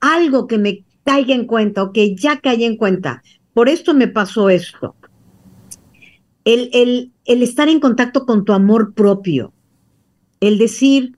[0.00, 3.22] Algo que me caiga en cuenta o que ya caí en cuenta.
[3.54, 4.94] Por esto me pasó esto.
[6.44, 9.52] El, el, el estar en contacto con tu amor propio.
[10.40, 11.16] El decir,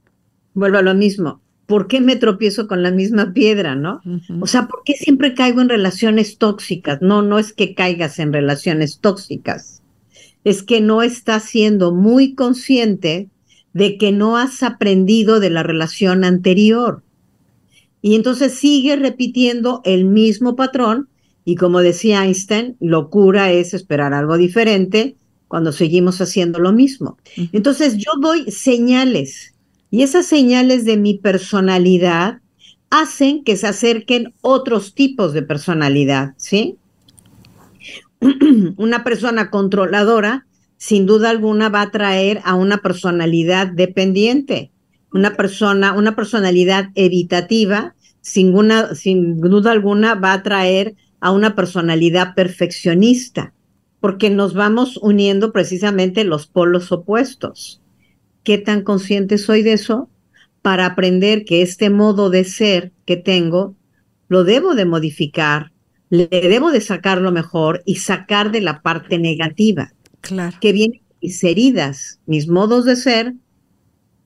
[0.54, 4.00] vuelvo a lo mismo, ¿por qué me tropiezo con la misma piedra, no?
[4.40, 7.02] O sea, ¿por qué siempre caigo en relaciones tóxicas?
[7.02, 9.82] No, no es que caigas en relaciones tóxicas,
[10.44, 13.28] es que no estás siendo muy consciente
[13.74, 17.02] de que no has aprendido de la relación anterior.
[18.00, 21.10] Y entonces sigue repitiendo el mismo patrón
[21.44, 25.16] y como decía Einstein, locura es esperar algo diferente
[25.48, 27.18] cuando seguimos haciendo lo mismo.
[27.52, 29.54] Entonces yo doy señales
[29.90, 32.40] y esas señales de mi personalidad
[32.90, 36.76] hacen que se acerquen otros tipos de personalidad, ¿sí?
[38.76, 40.46] una persona controladora,
[40.76, 44.70] sin duda alguna, va a traer a una personalidad dependiente.
[45.12, 48.54] Una persona, una personalidad evitativa, sin,
[48.94, 53.54] sin duda alguna, va a traer a una personalidad perfeccionista,
[54.00, 57.80] porque nos vamos uniendo precisamente los polos opuestos
[58.48, 60.08] qué tan consciente soy de eso
[60.62, 63.76] para aprender que este modo de ser que tengo
[64.26, 65.72] lo debo de modificar,
[66.08, 69.92] le debo de sacar lo mejor y sacar de la parte negativa.
[70.22, 70.56] Claro.
[70.62, 73.34] Que vienen mis heridas, mis modos de ser,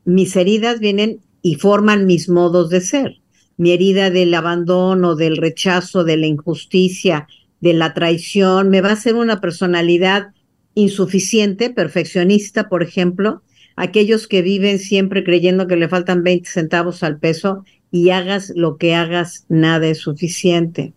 [0.04, 3.16] mis heridas vienen y forman mis modos de ser.
[3.56, 7.26] Mi herida del abandono, del rechazo, de la injusticia,
[7.60, 10.28] de la traición, me va a hacer una personalidad
[10.74, 13.42] insuficiente, perfeccionista, por ejemplo,
[13.82, 18.76] aquellos que viven siempre creyendo que le faltan 20 centavos al peso y hagas lo
[18.76, 20.92] que hagas, nada es suficiente.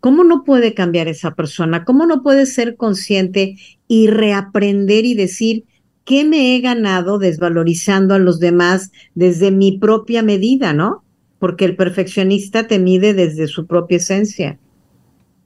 [0.00, 1.84] ¿Cómo no puede cambiar esa persona?
[1.84, 5.64] ¿Cómo no puede ser consciente y reaprender y decir
[6.04, 11.04] ¿qué me he ganado desvalorizando a los demás desde mi propia medida, no?
[11.38, 14.58] Porque el perfeccionista te mide desde su propia esencia.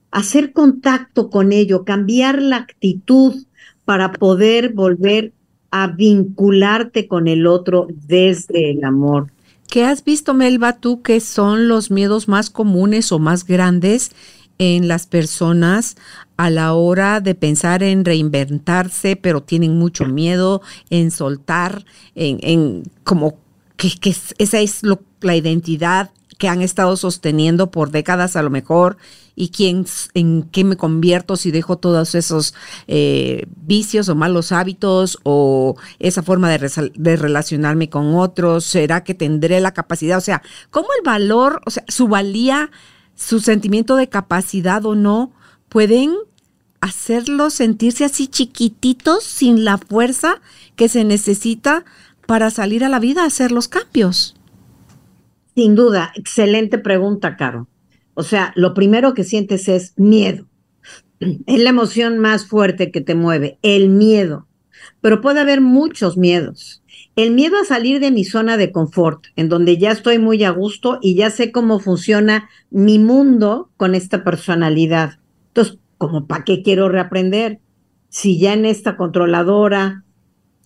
[0.09, 3.45] Hacer contacto con ello, cambiar la actitud
[3.85, 5.33] para poder volver
[5.75, 9.31] a vincularte con el otro desde el amor.
[9.67, 14.11] ¿Qué has visto, Melba, tú que son los miedos más comunes o más grandes
[14.59, 15.95] en las personas
[16.37, 21.83] a la hora de pensar en reinventarse, pero tienen mucho miedo en soltar,
[22.13, 23.39] en, como
[23.75, 24.81] que, esa es
[25.21, 28.97] la identidad que han estado sosteniendo por décadas a lo mejor
[29.35, 32.53] y quién, en qué me convierto si dejo todos esos
[32.87, 39.13] eh, vicios o malos hábitos o esa forma de, de, relacionarme con otros, será que
[39.13, 42.69] tendré la capacidad, o sea, cómo el valor, o sea, su valía
[43.15, 45.31] su sentimiento de capacidad o no,
[45.69, 46.15] pueden
[46.81, 50.41] hacerlos sentirse así chiquititos sin la fuerza
[50.75, 51.85] que se necesita
[52.25, 54.35] para salir a la vida a hacer los cambios.
[55.55, 57.67] Sin duda, excelente pregunta, Caro.
[58.15, 60.47] O sea, lo primero que sientes es miedo.
[61.19, 64.47] Es la emoción más fuerte que te mueve, el miedo.
[65.01, 66.83] Pero puede haber muchos miedos.
[67.15, 70.49] El miedo a salir de mi zona de confort, en donde ya estoy muy a
[70.49, 75.19] gusto y ya sé cómo funciona mi mundo con esta personalidad.
[75.49, 77.59] Entonces, ¿cómo para qué quiero reaprender?
[78.09, 80.03] Si ya en esta controladora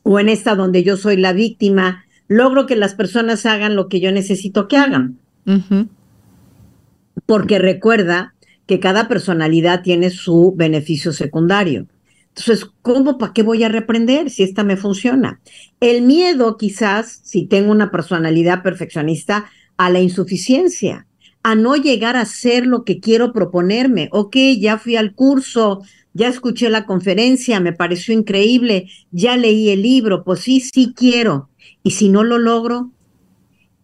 [0.03, 3.99] o en esta donde yo soy la víctima, logro que las personas hagan lo que
[3.99, 5.17] yo necesito que hagan.
[7.25, 8.33] Porque recuerda
[8.65, 11.87] que cada personalidad tiene su beneficio secundario.
[12.29, 15.39] Entonces, ¿cómo, para qué voy a reprender si esta me funciona?
[15.79, 21.07] El miedo, quizás, si tengo una personalidad perfeccionista, a la insuficiencia,
[21.43, 24.09] a no llegar a ser lo que quiero proponerme.
[24.11, 25.81] Ok, ya fui al curso,
[26.13, 31.49] ya escuché la conferencia, me pareció increíble, ya leí el libro, pues sí, sí quiero.
[31.87, 32.91] ¿Y si no lo logro?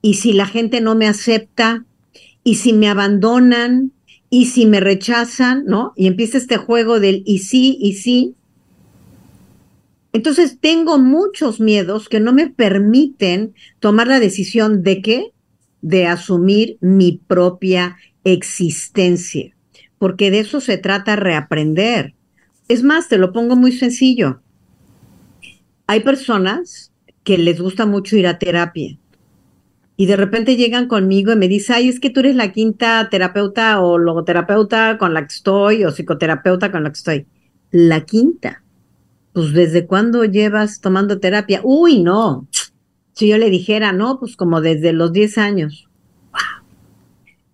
[0.02, 1.86] ¿Y si la gente no me acepta?
[2.44, 3.94] ¿Y si me abandonan?
[4.30, 5.63] ¿Y si me rechazan?
[5.68, 5.94] ¿No?
[5.96, 8.36] Y empieza este juego del y sí, y sí.
[10.12, 15.32] Entonces tengo muchos miedos que no me permiten tomar la decisión de qué?
[15.82, 19.56] De asumir mi propia existencia,
[19.98, 22.16] porque de eso se trata reaprender.
[22.68, 24.42] Es más, te lo pongo muy sencillo.
[25.88, 26.92] Hay personas
[27.24, 28.98] que les gusta mucho ir a terapia
[29.96, 33.08] y de repente llegan conmigo y me dicen, ay, es que tú eres la quinta
[33.10, 37.28] terapeuta o logoterapeuta con la que estoy o psicoterapeuta con la que estoy.
[37.72, 38.64] La quinta
[39.34, 41.62] pues ¿desde cuándo llevas tomando terapia?
[41.64, 42.48] Uy, no.
[43.14, 45.90] Si yo le dijera, no, pues como desde los 10 años.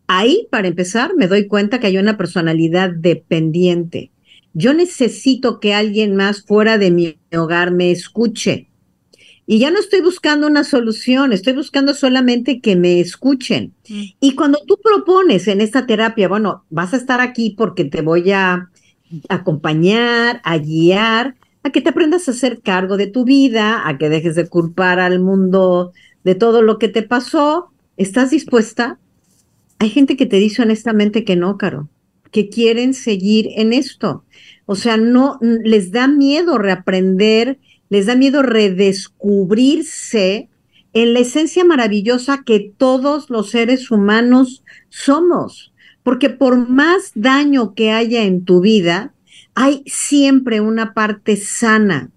[0.07, 4.11] Ahí, para empezar, me doy cuenta que hay una personalidad dependiente.
[4.53, 8.68] Yo necesito que alguien más fuera de mi hogar me escuche.
[9.51, 13.73] Y ya no estoy buscando una solución, estoy buscando solamente que me escuchen.
[13.89, 14.03] Mm.
[14.19, 18.29] Y cuando tú propones en esta terapia, bueno, vas a estar aquí porque te voy
[18.29, 18.69] a
[19.27, 21.33] acompañar, a guiar,
[21.63, 24.99] a que te aprendas a hacer cargo de tu vida, a que dejes de culpar
[24.99, 27.71] al mundo de todo lo que te pasó.
[27.97, 28.99] ¿Estás dispuesta?
[29.79, 31.89] Hay gente que te dice honestamente que no, Caro,
[32.29, 34.23] que quieren seguir en esto.
[34.67, 37.57] O sea, no les da miedo reaprender,
[37.89, 40.47] les da miedo redescubrirse
[40.93, 45.73] en la esencia maravillosa que todos los seres humanos somos.
[46.03, 49.13] Porque por más daño que haya en tu vida,
[49.53, 52.11] hay siempre una parte sana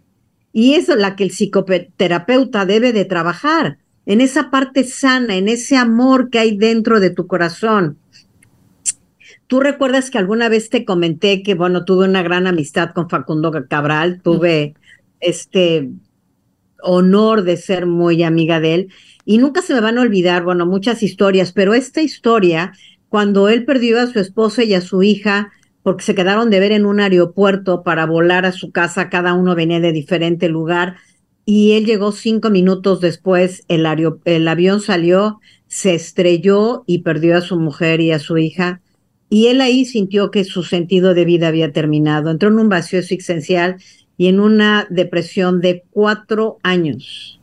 [0.52, 5.48] y eso es la que el psicoterapeuta debe de trabajar, en esa parte sana, en
[5.48, 7.98] ese amor que hay dentro de tu corazón.
[9.46, 13.52] Tú recuerdas que alguna vez te comenté que, bueno, tuve una gran amistad con Facundo
[13.68, 14.74] Cabral, tuve
[15.22, 15.88] este
[16.82, 18.88] honor de ser muy amiga de él
[19.24, 22.72] y nunca se me van a olvidar, bueno, muchas historias, pero esta historia,
[23.08, 26.72] cuando él perdió a su esposa y a su hija, porque se quedaron de ver
[26.72, 30.96] en un aeropuerto para volar a su casa, cada uno venía de diferente lugar
[31.44, 33.86] y él llegó cinco minutos después, el,
[34.24, 38.80] el avión salió, se estrelló y perdió a su mujer y a su hija.
[39.28, 42.30] Y él ahí sintió que su sentido de vida había terminado.
[42.30, 43.76] Entró en un vacío existencial
[44.22, 47.40] y en una depresión de cuatro años.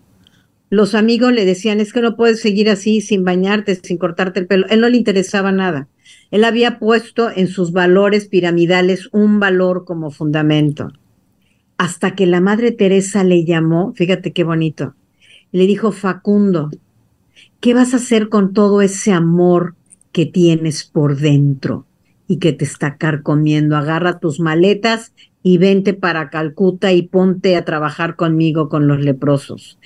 [0.70, 4.48] Los amigos le decían, es que no puedes seguir así sin bañarte, sin cortarte el
[4.48, 4.66] pelo.
[4.70, 5.90] Él no le interesaba nada.
[6.32, 10.94] Él había puesto en sus valores piramidales un valor como fundamento.
[11.78, 14.96] Hasta que la Madre Teresa le llamó, fíjate qué bonito,
[15.52, 16.70] le dijo, Facundo,
[17.60, 19.76] ¿qué vas a hacer con todo ese amor
[20.14, 21.88] que tienes por dentro?
[22.30, 23.76] Y que te está carcomiendo.
[23.76, 25.14] Agarra tus maletas
[25.44, 29.80] y vente para Calcuta y ponte a trabajar conmigo con los leprosos.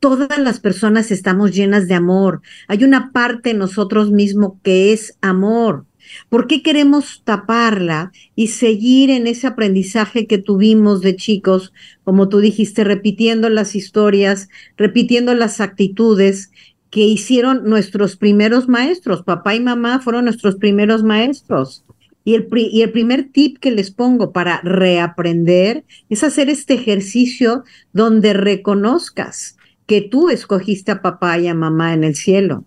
[0.00, 2.42] Todas las personas estamos llenas de amor.
[2.68, 5.86] Hay una parte en nosotros mismos que es amor.
[6.28, 11.72] ¿Por qué queremos taparla y seguir en ese aprendizaje que tuvimos de chicos,
[12.02, 16.50] como tú dijiste, repitiendo las historias, repitiendo las actitudes
[16.90, 19.22] que hicieron nuestros primeros maestros?
[19.22, 21.83] Papá y mamá fueron nuestros primeros maestros.
[22.24, 27.64] Y el, y el primer tip que les pongo para reaprender es hacer este ejercicio
[27.92, 29.56] donde reconozcas
[29.86, 32.64] que tú escogiste a papá y a mamá en el cielo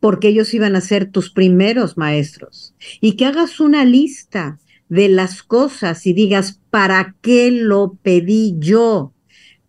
[0.00, 2.74] porque ellos iban a ser tus primeros maestros.
[3.00, 9.12] Y que hagas una lista de las cosas y digas, ¿para qué lo pedí yo?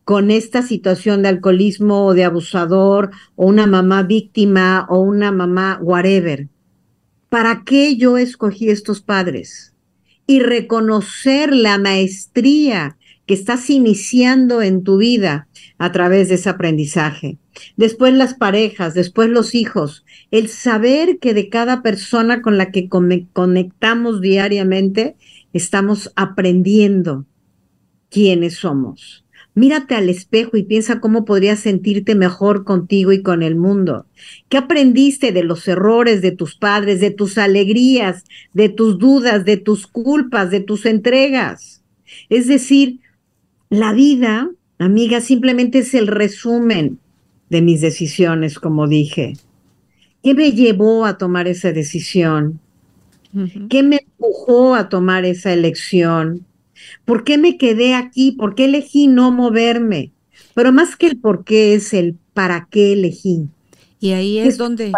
[0.04, 5.80] con esta situación de alcoholismo o de abusador o una mamá víctima o una mamá
[5.82, 6.48] whatever.
[7.30, 9.74] ¿Para qué yo escogí estos padres?
[10.26, 15.48] Y reconocer la maestría que estás iniciando en tu vida
[15.78, 17.38] a través de ese aprendizaje.
[17.76, 22.88] Después las parejas, después los hijos, el saber que de cada persona con la que
[22.88, 25.18] conectamos diariamente
[25.52, 27.26] estamos aprendiendo
[28.10, 29.26] quiénes somos.
[29.58, 34.06] Mírate al espejo y piensa cómo podrías sentirte mejor contigo y con el mundo.
[34.50, 39.58] ¿Qué aprendiste de los errores de tus padres, de tus alegrías, de tus dudas, de
[39.58, 41.82] tus culpas, de tus entregas?
[42.30, 43.00] Es decir,
[43.72, 44.48] la vida,
[44.78, 47.00] amiga, simplemente es el resumen
[47.50, 49.38] de mis decisiones, como dije.
[50.22, 52.60] ¿Qué me llevó a tomar esa decisión?
[53.70, 56.46] ¿Qué me empujó a tomar esa elección?
[57.06, 58.32] ¿Por qué me quedé aquí?
[58.32, 60.12] ¿Por qué elegí no moverme?
[60.54, 63.48] Pero más que el por qué es el para qué elegí.
[64.00, 64.92] Y ahí es, donde...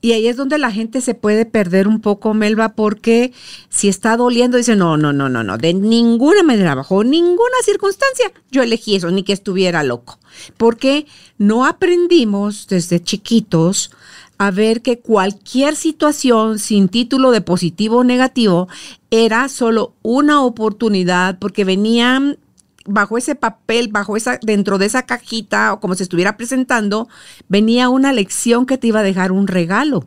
[0.00, 3.32] Y ahí es donde la gente se puede perder un poco, Melba, porque
[3.70, 8.30] si está doliendo, dice, no, no, no, no, no, de ninguna manera, bajo ninguna circunstancia,
[8.50, 10.18] yo elegí eso, ni que estuviera loco.
[10.56, 11.06] Porque
[11.38, 13.92] no aprendimos desde chiquitos
[14.38, 18.68] a ver que cualquier situación sin título de positivo o negativo
[19.10, 22.38] era solo una oportunidad porque venían
[22.86, 27.08] bajo ese papel, bajo esa, dentro de esa cajita o como se estuviera presentando,
[27.48, 30.06] venía una lección que te iba a dejar un regalo.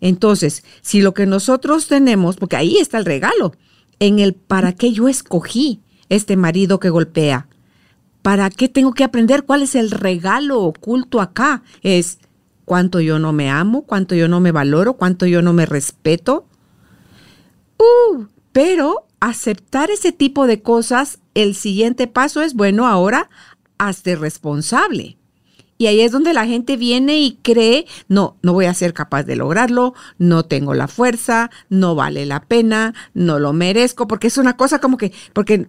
[0.00, 3.52] Entonces, si lo que nosotros tenemos, porque ahí está el regalo,
[3.98, 7.48] en el para qué yo escogí este marido que golpea,
[8.22, 12.18] para qué tengo que aprender cuál es el regalo oculto acá, es
[12.68, 16.46] cuánto yo no me amo, cuánto yo no me valoro, cuánto yo no me respeto.
[17.78, 23.30] Uh, pero aceptar ese tipo de cosas, el siguiente paso es, bueno, ahora
[23.78, 25.16] hazte responsable.
[25.78, 29.22] Y ahí es donde la gente viene y cree, no, no voy a ser capaz
[29.22, 34.36] de lograrlo, no tengo la fuerza, no vale la pena, no lo merezco, porque es
[34.36, 35.68] una cosa como que, porque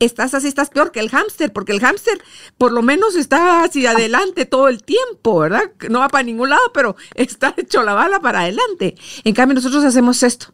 [0.00, 2.20] estás así, estás peor que el hámster, porque el hámster
[2.56, 5.70] por lo menos está hacia adelante todo el tiempo, ¿verdad?
[5.88, 8.96] No va para ningún lado, pero está hecho la bala para adelante.
[9.24, 10.52] En cambio, nosotros hacemos esto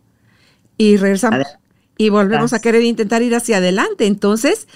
[0.77, 1.47] y regresamos
[1.97, 4.07] y volvemos a querer intentar ir hacia adelante.
[4.07, 4.67] Entonces,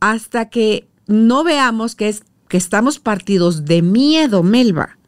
[0.00, 4.98] hasta que no veamos que, es, que estamos partidos de miedo, Melba,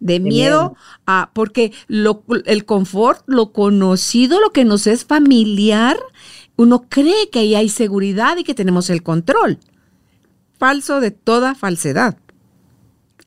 [0.00, 5.96] de, miedo, a, porque lo, el confort, lo conocido, lo que nos es familiar,
[6.56, 9.58] uno cree que ahí hay seguridad y que tenemos el control.
[10.58, 12.16] Falso de toda falsedad.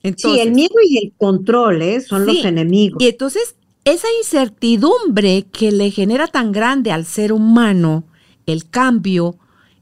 [0.01, 2.01] sí, el miedo y el control ¿eh?
[2.01, 3.01] son los enemigos.
[3.01, 8.05] Y entonces, esa incertidumbre que le genera tan grande al ser humano,
[8.45, 9.37] el cambio,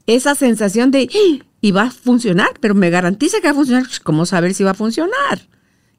[0.06, 1.44] esa sensación de, ¡Ah!
[1.60, 4.64] y va a funcionar, pero me garantiza que va a funcionar, pues, ¿cómo saber si
[4.64, 5.48] va a funcionar?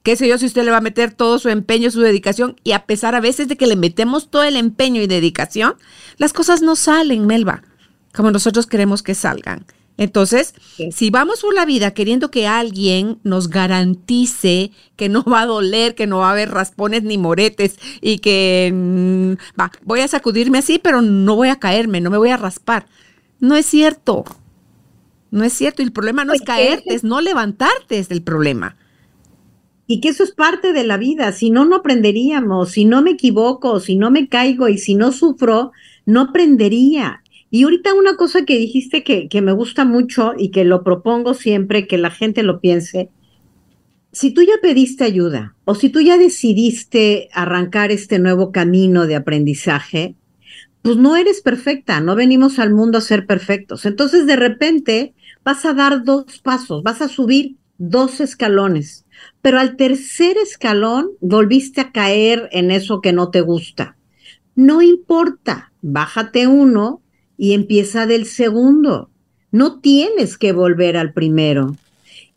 [0.08, 2.72] Qué sé yo, si usted le va a meter todo su empeño, su dedicación, y
[2.72, 5.74] a pesar a veces de que le metemos todo el empeño y dedicación,
[6.16, 7.62] las cosas no salen, Melba,
[8.14, 9.66] como nosotros queremos que salgan.
[9.98, 10.54] Entonces,
[10.92, 15.94] si vamos por la vida queriendo que alguien nos garantice que no va a doler,
[15.94, 20.56] que no va a haber raspones ni moretes y que mm, va, voy a sacudirme
[20.56, 22.86] así, pero no voy a caerme, no me voy a raspar.
[23.40, 24.24] No es cierto.
[25.30, 25.82] No es cierto.
[25.82, 28.74] Y el problema no es caerte, es no levantarte, es el problema
[29.90, 33.12] y que eso es parte de la vida, si no, no aprenderíamos, si no me
[33.12, 35.72] equivoco, si no me caigo y si no sufro,
[36.04, 37.22] no aprendería.
[37.50, 41.32] Y ahorita una cosa que dijiste que, que me gusta mucho y que lo propongo
[41.32, 43.08] siempre, que la gente lo piense,
[44.12, 49.16] si tú ya pediste ayuda o si tú ya decidiste arrancar este nuevo camino de
[49.16, 50.16] aprendizaje,
[50.82, 53.86] pues no eres perfecta, no venimos al mundo a ser perfectos.
[53.86, 55.14] Entonces de repente
[55.44, 59.06] vas a dar dos pasos, vas a subir dos escalones
[59.42, 63.96] pero al tercer escalón volviste a caer en eso que no te gusta.
[64.54, 67.02] No importa, bájate uno
[67.36, 69.10] y empieza del segundo.
[69.50, 71.76] No tienes que volver al primero.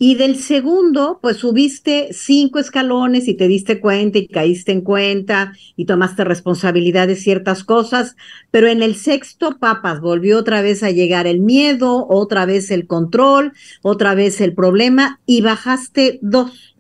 [0.04, 5.54] Y del segundo, pues subiste cinco escalones y te diste cuenta y caíste en cuenta
[5.76, 8.16] y tomaste responsabilidad de ciertas cosas,
[8.50, 12.88] pero en el sexto, papas, volvió otra vez a llegar el miedo, otra vez el
[12.88, 13.54] control,
[13.84, 16.71] otra vez el problema y bajaste dos.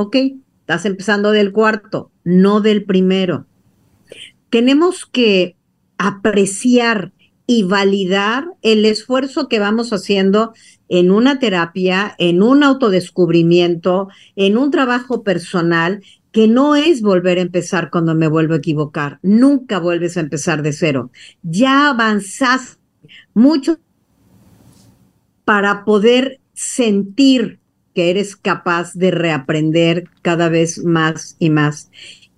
[0.00, 0.14] ¿Ok?
[0.60, 3.46] Estás empezando del cuarto, no del primero.
[4.48, 5.56] Tenemos que
[5.96, 7.12] apreciar
[7.48, 10.52] y validar el esfuerzo que vamos haciendo
[10.88, 17.42] en una terapia, en un autodescubrimiento, en un trabajo personal, que no es volver a
[17.42, 19.18] empezar cuando me vuelvo a equivocar.
[19.22, 21.10] Nunca vuelves a empezar de cero.
[21.42, 22.78] Ya avanzas
[23.34, 23.80] mucho
[25.44, 27.58] para poder sentir
[27.98, 31.90] que eres capaz de reaprender cada vez más y más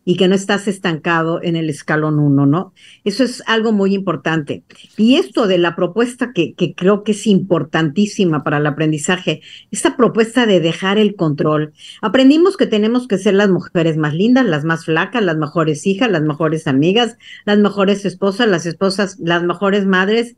[0.07, 2.73] y que no estás estancado en el escalón uno, ¿no?
[3.05, 4.65] Eso es algo muy importante.
[4.97, 9.99] Y esto de la propuesta que, que, creo que es importantísima para el aprendizaje, esta
[9.99, 11.75] propuesta de dejar el control.
[12.01, 16.11] Aprendimos que tenemos que ser las mujeres más lindas, las más flacas, las mejores hijas,
[16.11, 20.37] las mejores amigas, las mejores esposas, las esposas, las mejores madres.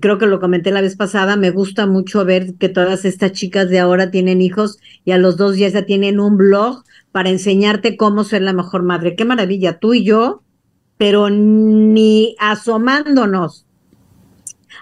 [0.00, 3.68] Creo que lo comenté la vez pasada, me gusta mucho ver que todas estas chicas
[3.68, 7.96] de ahora tienen hijos y a los dos días ya tienen un blog para enseñarte
[7.96, 9.14] cómo ser la mejor madre.
[9.14, 10.42] Qué maravilla, tú y yo,
[10.96, 13.66] pero ni asomándonos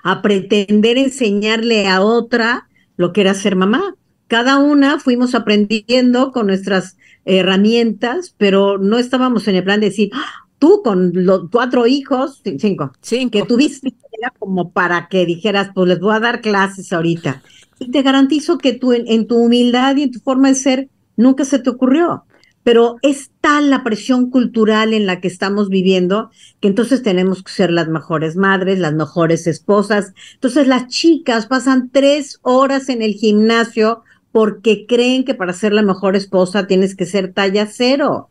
[0.02, 3.96] a pretender enseñarle a otra lo que era ser mamá.
[4.28, 10.10] Cada una fuimos aprendiendo con nuestras herramientas, pero no estábamos en el plan de decir,
[10.14, 13.94] ah, tú con los cuatro hijos, cinco, cinco, que tuviste,
[14.30, 17.42] como para que dijeras, pues les voy a dar clases ahorita.
[17.78, 21.44] Y te garantizo que tú en tu humildad y en tu forma de ser, nunca
[21.44, 22.24] se te ocurrió.
[22.64, 27.50] Pero es tal la presión cultural en la que estamos viviendo que entonces tenemos que
[27.50, 30.14] ser las mejores madres, las mejores esposas.
[30.34, 35.82] Entonces las chicas pasan tres horas en el gimnasio porque creen que para ser la
[35.82, 38.28] mejor esposa tienes que ser talla cero.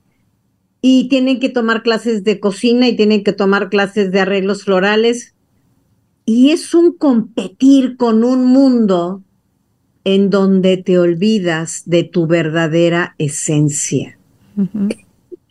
[0.82, 5.36] Y tienen que tomar clases de cocina y tienen que tomar clases de arreglos florales.
[6.26, 9.24] Y es un competir con un mundo
[10.04, 14.18] en donde te olvidas de tu verdadera esencia.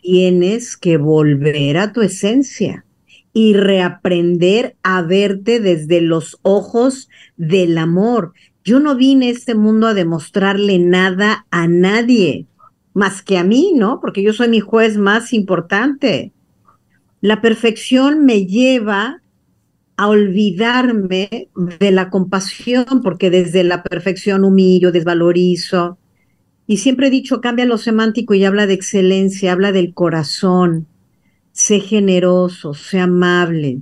[0.01, 2.85] Tienes que volver a tu esencia
[3.33, 8.33] y reaprender a verte desde los ojos del amor.
[8.63, 12.45] Yo no vine a este mundo a demostrarle nada a nadie,
[12.93, 13.99] más que a mí, ¿no?
[14.01, 16.33] Porque yo soy mi juez más importante.
[17.21, 19.20] La perfección me lleva
[19.97, 25.97] a olvidarme de la compasión, porque desde la perfección humillo, desvalorizo.
[26.67, 30.87] Y siempre he dicho, cambia lo semántico y habla de excelencia, habla del corazón.
[31.51, 33.81] Sé generoso, sé amable.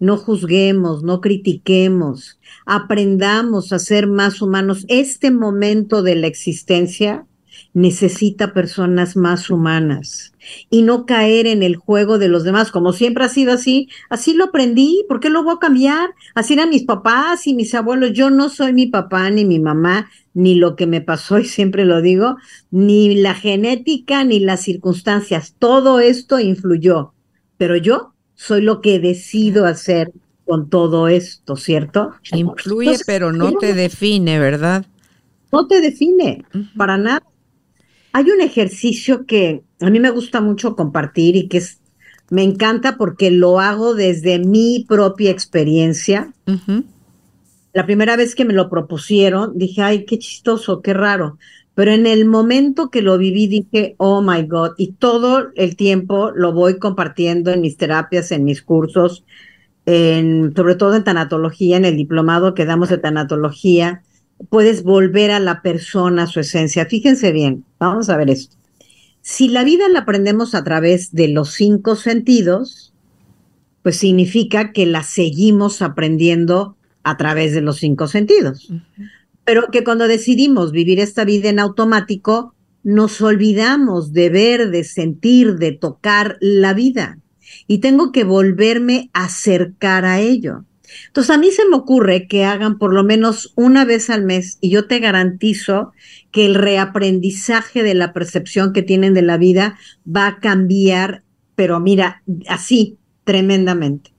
[0.00, 2.38] No juzguemos, no critiquemos.
[2.66, 4.84] Aprendamos a ser más humanos.
[4.88, 7.26] Este momento de la existencia
[7.72, 10.32] necesita personas más humanas
[10.70, 14.34] y no caer en el juego de los demás, como siempre ha sido así, así
[14.34, 16.10] lo aprendí, ¿por qué lo voy a cambiar?
[16.34, 20.10] Así eran mis papás y mis abuelos, yo no soy mi papá ni mi mamá,
[20.34, 22.36] ni lo que me pasó, y siempre lo digo,
[22.70, 27.14] ni la genética, ni las circunstancias, todo esto influyó,
[27.56, 30.12] pero yo soy lo que decido hacer
[30.44, 32.12] con todo esto, ¿cierto?
[32.32, 34.84] Influye, pero no te define, ¿verdad?
[35.50, 36.44] No te define,
[36.76, 37.22] para nada.
[38.16, 41.80] Hay un ejercicio que a mí me gusta mucho compartir y que es,
[42.30, 46.32] me encanta porque lo hago desde mi propia experiencia.
[47.72, 51.38] La primera vez que me lo propusieron, dije, ay, qué chistoso, qué raro.
[51.74, 56.30] Pero en el momento que lo viví, dije, oh my God, y todo el tiempo
[56.30, 59.24] lo voy compartiendo en mis terapias, en mis cursos,
[59.86, 64.04] en, sobre todo en tanatología, en el diplomado que damos de tanatología
[64.48, 66.86] puedes volver a la persona, a su esencia.
[66.86, 68.56] Fíjense bien, vamos a ver esto.
[69.22, 72.92] Si la vida la aprendemos a través de los cinco sentidos,
[73.82, 78.72] pues significa que la seguimos aprendiendo a través de los cinco sentidos.
[79.44, 85.56] Pero que cuando decidimos vivir esta vida en automático, nos olvidamos de ver, de sentir,
[85.56, 87.18] de tocar la vida.
[87.66, 90.64] Y tengo que volverme a acercar a ello.
[91.06, 94.58] Entonces, a mí se me ocurre que hagan por lo menos una vez al mes
[94.60, 95.92] y yo te garantizo
[96.30, 101.22] que el reaprendizaje de la percepción que tienen de la vida va a cambiar,
[101.54, 104.12] pero mira, así, tremendamente.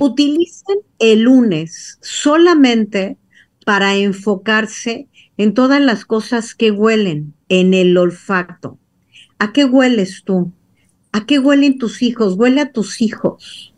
[0.00, 3.18] Utilicen el lunes solamente
[3.64, 8.78] para enfocarse en todas las cosas que huelen, en el olfato.
[9.38, 10.52] ¿A qué hueles tú?
[11.12, 12.34] ¿A qué huelen tus hijos?
[12.34, 13.69] Huele a tus hijos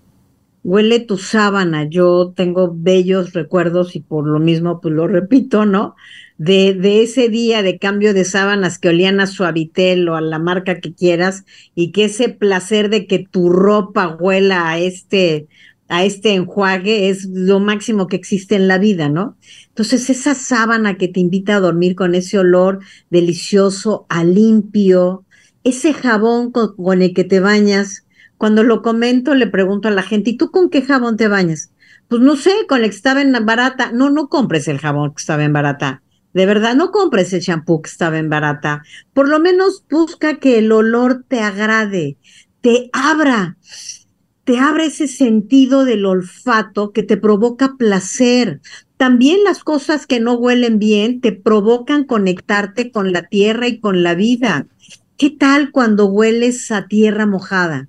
[0.64, 1.84] huele tu sábana.
[1.88, 5.94] Yo tengo bellos recuerdos y por lo mismo pues lo repito, ¿no?
[6.38, 10.38] De, de ese día de cambio de sábanas que olían a suavitel o a la
[10.38, 11.44] marca que quieras
[11.74, 15.48] y que ese placer de que tu ropa huela a este
[15.92, 19.36] a este enjuague es lo máximo que existe en la vida, ¿no?
[19.68, 25.26] Entonces, esa sábana que te invita a dormir con ese olor delicioso, a limpio,
[25.64, 28.06] ese jabón con, el que te bañas,
[28.42, 31.70] cuando lo comento le pregunto a la gente, ¿y tú con qué jabón te bañas?
[32.08, 33.92] Pues no sé, con el que estaba en barata.
[33.92, 36.02] No, no compres el jabón que estaba en barata.
[36.34, 38.82] De verdad, no compres el shampoo que estaba en barata.
[39.14, 42.16] Por lo menos busca que el olor te agrade,
[42.60, 43.58] te abra
[44.42, 48.60] te abre ese sentido del olfato que te provoca placer.
[48.96, 54.02] También las cosas que no huelen bien te provocan conectarte con la tierra y con
[54.02, 54.66] la vida.
[55.16, 57.88] ¿Qué tal cuando hueles a tierra mojada?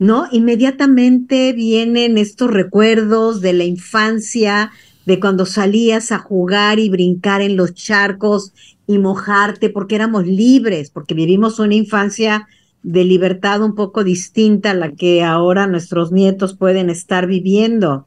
[0.00, 0.26] ¿No?
[0.32, 4.72] Inmediatamente vienen estos recuerdos de la infancia,
[5.06, 8.52] de cuando salías a jugar y brincar en los charcos
[8.86, 12.48] y mojarte porque éramos libres, porque vivimos una infancia
[12.82, 18.06] de libertad un poco distinta a la que ahora nuestros nietos pueden estar viviendo.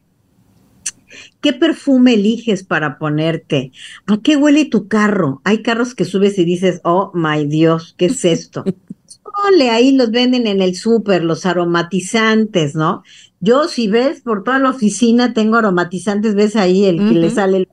[1.42, 3.72] ¿Qué perfume eliges para ponerte?
[4.08, 5.42] ¿A qué huele tu carro?
[5.44, 8.64] Hay carros que subes y dices, oh, my Dios, ¿qué es esto?
[9.48, 13.04] Ole, ahí los venden en el súper, los aromatizantes, ¿no?
[13.40, 17.58] Yo, si ves, por toda la oficina tengo aromatizantes, ves ahí el que le sale
[17.58, 17.68] el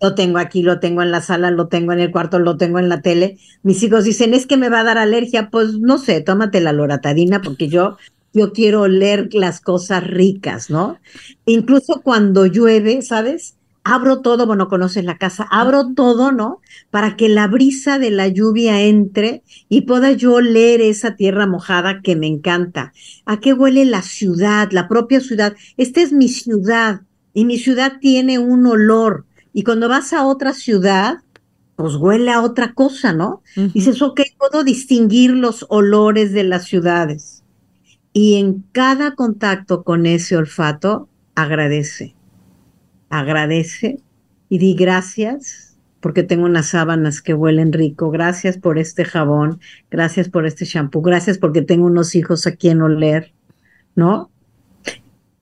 [0.00, 2.78] lo tengo aquí, lo tengo en la sala, lo tengo en el cuarto, lo tengo
[2.78, 3.38] en la tele.
[3.62, 5.50] Mis hijos dicen, es que me va a dar alergia.
[5.50, 7.96] Pues no sé, tómate la loratadina porque yo,
[8.32, 10.98] yo quiero oler las cosas ricas, ¿no?
[11.46, 13.57] Incluso cuando llueve, ¿sabes?
[13.90, 16.60] Abro todo, bueno, conoces la casa, abro todo, ¿no?
[16.90, 22.02] Para que la brisa de la lluvia entre y pueda yo oler esa tierra mojada
[22.02, 22.92] que me encanta.
[23.24, 25.56] ¿A qué huele la ciudad, la propia ciudad?
[25.78, 27.00] Esta es mi ciudad
[27.32, 31.18] y mi ciudad tiene un olor y cuando vas a otra ciudad,
[31.74, 33.42] pues huele a otra cosa, ¿no?
[33.74, 37.42] Dices, ok, puedo distinguir los olores de las ciudades.
[38.12, 42.17] Y en cada contacto con ese olfato, agradece.
[43.10, 44.00] Agradece
[44.48, 45.68] y di gracias
[46.00, 51.02] porque tengo unas sábanas que huelen rico, gracias por este jabón, gracias por este shampoo,
[51.02, 53.32] gracias porque tengo unos hijos a quien oler,
[53.96, 54.30] ¿no?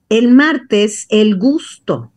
[0.09, 2.11] El martes, el gusto,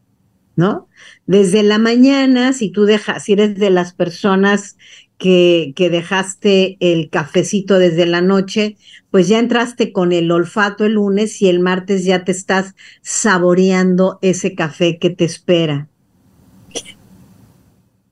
[0.56, 0.88] ¿no?
[1.26, 4.78] Desde la mañana, si tú dejas, si eres de las personas
[5.20, 8.76] que, dejaste el cafecito desde la noche,
[9.10, 14.18] pues ya entraste con el olfato el lunes y el martes ya te estás saboreando
[14.22, 15.88] ese café que te espera.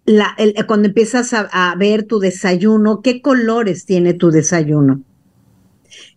[0.05, 0.37] La,
[0.67, 5.03] cuando empiezas a ver tu desayuno, ¿qué colores tiene tu desayuno?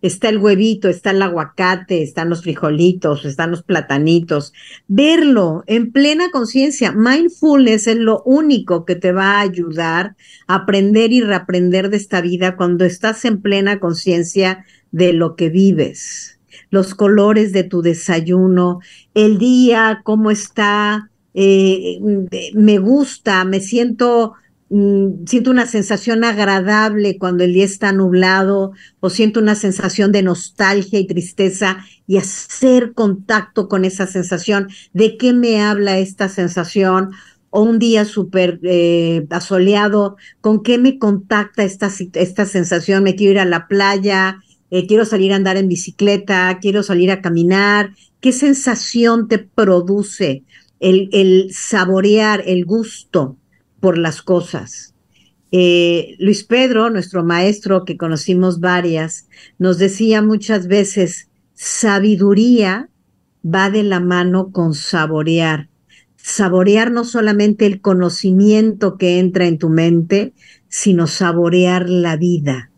[0.00, 4.52] Está el huevito, está el aguacate, están los frijolitos, están los platanitos.
[4.88, 6.92] Verlo en plena conciencia.
[6.92, 10.16] Mindfulness es lo único que te va a ayudar
[10.46, 15.48] a aprender y reaprender de esta vida cuando estás en plena conciencia de lo que
[15.48, 16.38] vives.
[16.70, 18.80] Los colores de tu desayuno,
[19.14, 21.98] el día, cómo está, eh,
[22.54, 24.34] me gusta, me siento
[25.26, 30.98] siento una sensación agradable cuando el día está nublado o siento una sensación de nostalgia
[30.98, 34.68] y tristeza y hacer contacto con esa sensación.
[34.94, 37.10] ¿De qué me habla esta sensación?
[37.50, 43.02] O un día súper eh, asoleado, ¿con qué me contacta esta, esta sensación?
[43.04, 44.38] Me quiero ir a la playa,
[44.70, 47.92] eh, quiero salir a andar en bicicleta, quiero salir a caminar.
[48.20, 50.44] ¿Qué sensación te produce
[50.80, 53.36] el, el saborear, el gusto?
[53.82, 54.94] Por las cosas.
[55.50, 59.28] Eh, Luis Pedro, nuestro maestro que conocimos varias,
[59.58, 62.88] nos decía muchas veces, sabiduría
[63.44, 65.68] va de la mano con saborear.
[66.14, 70.32] Saborear no solamente el conocimiento que entra en tu mente,
[70.68, 72.70] sino saborear la vida.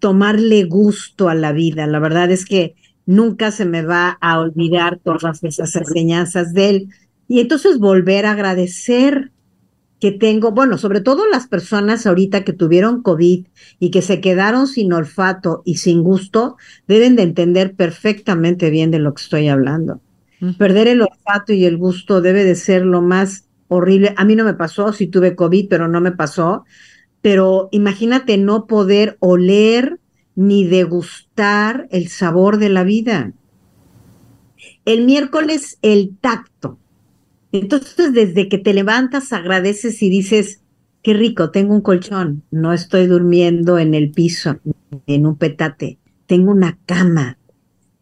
[0.00, 1.86] Tomarle gusto a la vida.
[1.86, 2.74] La verdad es que
[3.06, 6.88] nunca se me va a olvidar todas esas enseñanzas de él.
[7.26, 9.32] Y entonces volver a agradecer
[10.02, 13.46] que tengo, bueno, sobre todo las personas ahorita que tuvieron COVID
[13.78, 16.56] y que se quedaron sin olfato y sin gusto,
[16.88, 20.00] deben de entender perfectamente bien de lo que estoy hablando.
[20.58, 24.12] Perder el olfato y el gusto debe de ser lo más horrible.
[24.16, 26.64] A mí no me pasó, sí tuve COVID, pero no me pasó.
[27.20, 30.00] Pero imagínate no poder oler
[30.34, 33.34] ni degustar el sabor de la vida.
[34.84, 36.80] El miércoles, el tacto.
[37.52, 40.62] Entonces, desde que te levantas, agradeces y dices,
[41.02, 44.58] qué rico, tengo un colchón, no estoy durmiendo en el piso,
[45.06, 47.38] en un petate, tengo una cama,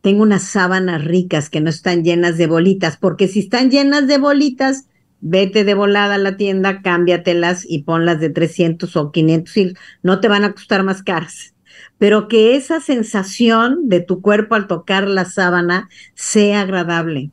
[0.02, 4.18] tengo unas sábanas ricas que no están llenas de bolitas, porque si están llenas de
[4.18, 4.86] bolitas,
[5.20, 10.20] vete de volada a la tienda, cámbiatelas y ponlas de 300 o 500 y no
[10.20, 11.54] te van a costar más caras.
[11.98, 17.30] Pero que esa sensación de tu cuerpo al tocar la sábana sea agradable.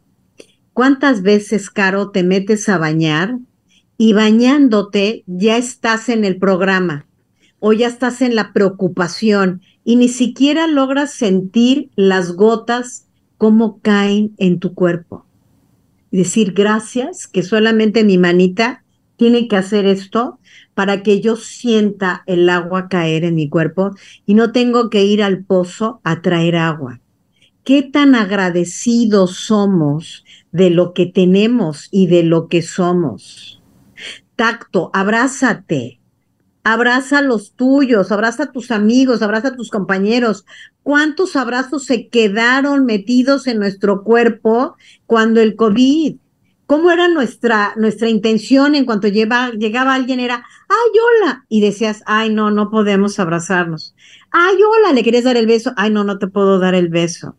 [0.78, 3.40] ¿Cuántas veces, Caro, te metes a bañar
[3.98, 7.08] y bañándote ya estás en el programa
[7.58, 13.08] o ya estás en la preocupación y ni siquiera logras sentir las gotas
[13.40, 15.26] como caen en tu cuerpo?
[16.12, 18.84] decir gracias, que solamente mi manita
[19.16, 20.38] tiene que hacer esto
[20.76, 23.96] para que yo sienta el agua caer en mi cuerpo
[24.28, 27.02] y no tengo que ir al pozo a traer agua.
[27.64, 30.24] ¿Qué tan agradecidos somos
[30.58, 33.62] de lo que tenemos y de lo que somos?
[34.36, 36.00] Tacto, abrázate,
[36.64, 40.46] abraza a los tuyos, abraza a tus amigos, abraza a tus compañeros.
[40.84, 46.18] ¿Cuántos abrazos se quedaron metidos en nuestro cuerpo cuando el COVID?
[46.66, 50.20] ¿Cómo era nuestra, nuestra intención en cuanto llegaba alguien?
[50.20, 51.46] Era, ay, hola.
[51.48, 53.96] Y decías, ay, no, no podemos abrazarnos.
[54.32, 55.72] Ay, hola, le querías dar el beso.
[55.78, 57.38] Ay, no, no te puedo dar el beso.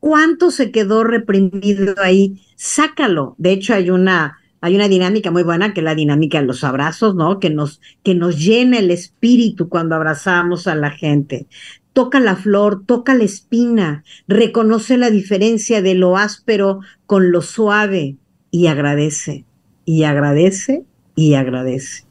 [0.00, 2.42] ¿Cuánto se quedó reprimido ahí?
[2.56, 3.34] Sácalo.
[3.38, 6.64] De hecho, hay una, hay una dinámica muy buena que es la dinámica de los
[6.64, 7.40] abrazos, ¿no?
[7.40, 11.46] Que nos, que nos llena el espíritu cuando abrazamos a la gente.
[11.92, 18.16] Toca la flor, toca la espina, reconoce la diferencia de lo áspero con lo suave
[18.50, 19.44] y agradece,
[19.84, 20.84] y agradece,
[21.16, 22.04] y agradece.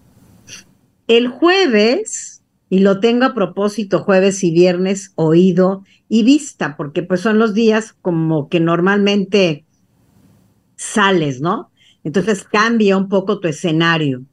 [1.08, 2.37] El jueves,
[2.70, 7.54] y lo tengo a propósito jueves y viernes, oído y vista, porque pues son los
[7.54, 9.66] días como que normalmente
[10.76, 11.72] sales, ¿no?
[12.04, 14.26] Entonces cambia un poco tu escenario.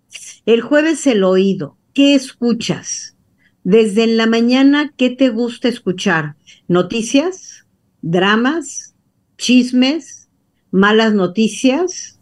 [0.46, 1.76] El jueves el oído.
[1.92, 3.16] ¿Qué escuchas?
[3.62, 6.36] Desde en la mañana, ¿qué te gusta escuchar?
[6.68, 7.66] ¿Noticias?
[8.02, 8.94] ¿Dramas?
[9.38, 10.28] ¿Chismes?
[10.70, 12.13] ¿Malas noticias?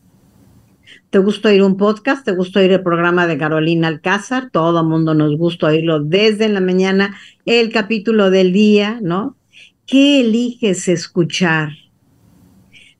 [1.12, 2.24] ¿Te gusta oír un podcast?
[2.24, 4.48] ¿Te gusta oír el programa de Carolina Alcázar?
[4.48, 9.36] Todo mundo nos gusta oírlo desde la mañana, el capítulo del día, ¿no?
[9.84, 11.72] ¿Qué eliges escuchar?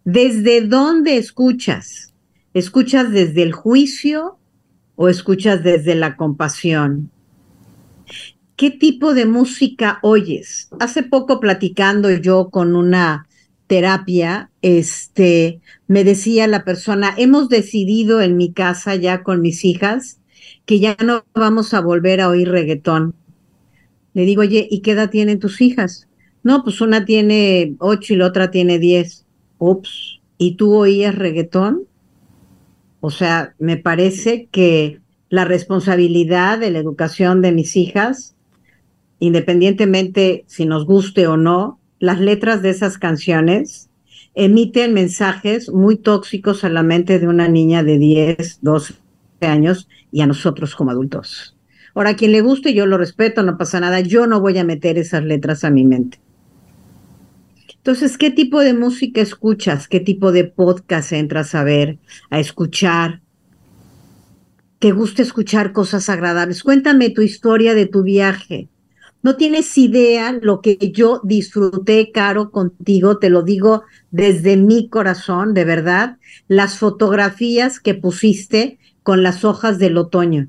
[0.05, 2.13] ¿Desde dónde escuchas?
[2.53, 4.37] ¿Escuchas desde el juicio
[4.95, 7.11] o escuchas desde la compasión?
[8.57, 10.69] ¿Qué tipo de música oyes?
[10.81, 13.27] Hace poco platicando yo con una
[13.73, 20.21] terapia, este, me decía la persona, hemos decidido en mi casa ya con mis hijas
[20.67, 23.15] que ya no vamos a volver a oír reggaetón.
[24.13, 26.07] Le digo, oye, ¿y qué edad tienen tus hijas?
[26.43, 29.25] No, pues una tiene ocho y la otra tiene diez.
[29.57, 31.85] Ups, ¿y tú oías reggaetón?
[33.01, 35.01] O sea, me parece que
[35.31, 38.37] la responsabilidad de la educación de mis hijas,
[39.19, 43.89] independientemente si nos guste o no, las letras de esas canciones
[44.35, 48.95] emiten mensajes muy tóxicos a la mente de una niña de 10, 12
[49.41, 51.57] años y a nosotros como adultos.
[51.95, 54.65] Ahora, a quien le guste, yo lo respeto, no pasa nada, yo no voy a
[54.65, 56.19] meter esas letras a mi mente.
[57.77, 59.87] Entonces, ¿qué tipo de música escuchas?
[59.87, 62.01] ¿Qué tipo de podcast entras a ver,
[62.31, 63.23] a escuchar?
[64.81, 66.65] ¿Te gusta escuchar cosas agradables?
[66.65, 68.72] Cuéntame tu historia de tu viaje.
[69.23, 75.55] No tienes idea lo que yo disfruté, Caro, contigo, te lo digo desde mi corazón,
[75.55, 76.19] de verdad,
[76.49, 80.49] las fotografías que pusiste con las hojas del otoño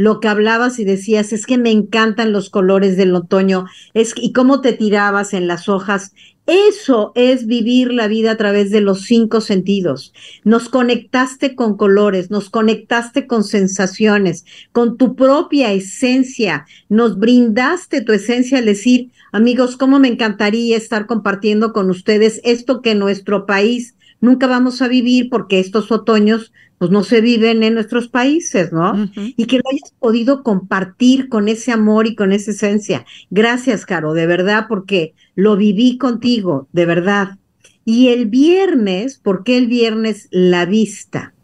[0.00, 4.32] lo que hablabas y decías, es que me encantan los colores del otoño, es y
[4.32, 6.14] cómo te tirabas en las hojas.
[6.52, 10.12] Eso es vivir la vida a través de los cinco sentidos.
[10.42, 16.66] Nos conectaste con colores, nos conectaste con sensaciones, con tu propia esencia.
[16.88, 22.82] Nos brindaste tu esencia al decir, amigos, cómo me encantaría estar compartiendo con ustedes esto
[22.82, 27.74] que nuestro país nunca vamos a vivir porque estos otoños pues no se viven en
[27.74, 29.10] nuestros países, ¿no?
[29.14, 33.04] Y que lo hayas podido compartir con ese amor y con esa esencia.
[33.28, 37.38] Gracias, Caro, de verdad, porque lo viví contigo, de verdad.
[37.84, 41.34] Y el viernes, ¿por qué el viernes la vista?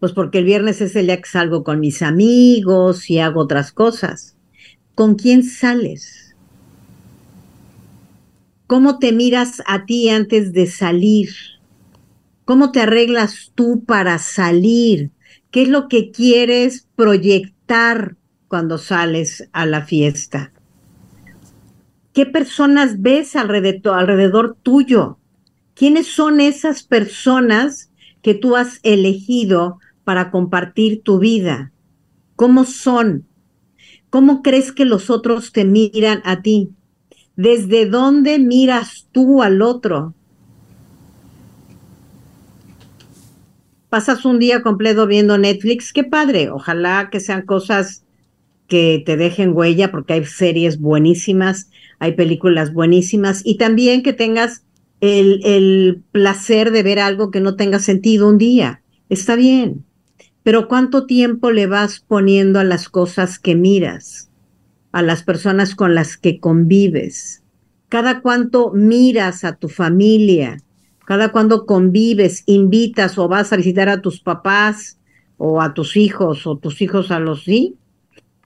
[0.00, 3.70] Pues porque el viernes es el día que salgo con mis amigos y hago otras
[3.70, 4.36] cosas.
[4.96, 6.13] ¿Con quién sales?
[8.66, 11.28] ¿Cómo te miras a ti antes de salir?
[12.46, 15.10] ¿Cómo te arreglas tú para salir?
[15.50, 18.16] ¿Qué es lo que quieres proyectar
[18.48, 20.52] cuando sales a la fiesta?
[22.14, 25.18] ¿Qué personas ves alrededor, alrededor tuyo?
[25.74, 27.90] ¿Quiénes son esas personas
[28.22, 31.72] que tú has elegido para compartir tu vida?
[32.34, 33.26] ¿Cómo son?
[34.08, 36.70] ¿Cómo crees que los otros te miran a ti?
[37.36, 40.14] ¿Desde dónde miras tú al otro?
[43.88, 46.50] Pasas un día completo viendo Netflix, qué padre.
[46.50, 48.04] Ojalá que sean cosas
[48.68, 54.64] que te dejen huella, porque hay series buenísimas, hay películas buenísimas, y también que tengas
[55.00, 58.82] el, el placer de ver algo que no tenga sentido un día.
[59.08, 59.84] Está bien.
[60.42, 64.30] Pero ¿cuánto tiempo le vas poniendo a las cosas que miras?
[64.94, 67.42] A las personas con las que convives,
[67.88, 70.58] cada cuánto miras a tu familia,
[71.04, 75.00] cada cuando convives, invitas o vas a visitar a tus papás
[75.36, 77.74] o a tus hijos o tus hijos a los sí.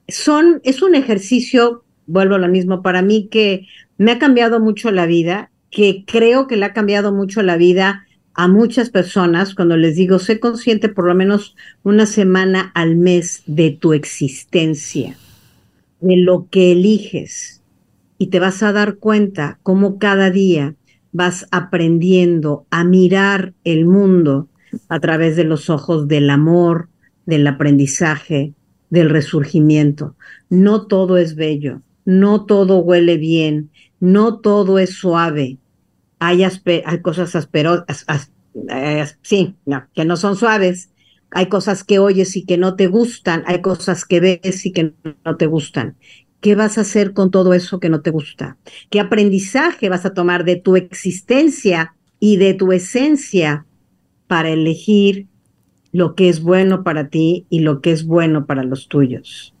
[0.07, 3.67] Son, es un ejercicio, vuelvo a lo mismo, para mí que
[3.99, 8.07] me ha cambiado mucho la vida, que creo que le ha cambiado mucho la vida
[8.33, 13.43] a muchas personas cuando les digo, sé consciente por lo menos una semana al mes
[13.45, 15.15] de tu existencia
[16.01, 17.61] de lo que eliges
[18.17, 20.75] y te vas a dar cuenta cómo cada día
[21.11, 24.47] vas aprendiendo a mirar el mundo
[24.87, 26.89] a través de los ojos del amor,
[27.25, 28.53] del aprendizaje,
[28.89, 30.15] del resurgimiento.
[30.49, 35.57] No todo es bello, no todo huele bien, no todo es suave.
[36.19, 38.05] Hay, hay cosas asperosas,
[39.21, 40.89] sí, no, que no son suaves,
[41.31, 44.93] hay cosas que oyes y que no te gustan, hay cosas que ves y que
[45.25, 45.95] no te gustan.
[46.41, 48.57] ¿Qué vas a hacer con todo eso que no te gusta?
[48.89, 53.65] ¿Qué aprendizaje vas a tomar de tu existencia y de tu esencia
[54.27, 55.27] para elegir
[55.91, 59.53] lo que es bueno para ti y lo que es bueno para los tuyos?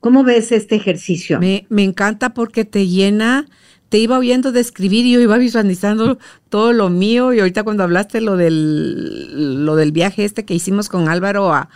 [0.00, 1.40] ¿Cómo ves este ejercicio?
[1.40, 3.46] Me, encanta porque te llena
[3.90, 6.18] te iba oyendo describir y yo iba visualizando
[6.48, 7.34] todo lo mío.
[7.34, 11.68] Y ahorita cuando hablaste lo del, lo del viaje este que hicimos con Álvaro a,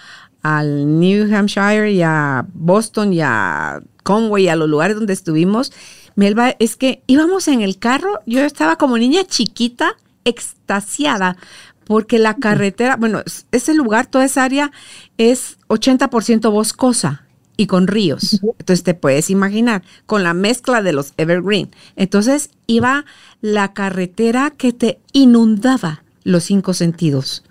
[0.42, 5.72] al New Hampshire y a Boston y a Conway, a los lugares donde estuvimos,
[6.14, 11.36] Melba, es que íbamos en el carro, yo estaba como niña chiquita, extasiada,
[11.84, 14.70] porque la carretera, bueno, ese lugar, toda esa área
[15.18, 17.24] es 80% boscosa
[17.56, 18.40] y con ríos.
[18.42, 21.70] Entonces te puedes imaginar, con la mezcla de los evergreen.
[21.96, 23.04] Entonces iba
[23.40, 27.44] la carretera que te inundaba los cinco sentidos.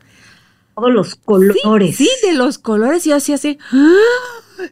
[0.75, 1.95] Todos los colores.
[1.97, 3.05] Sí, de los colores.
[3.05, 3.57] Y yo hacía así.
[3.71, 3.93] ¡ah!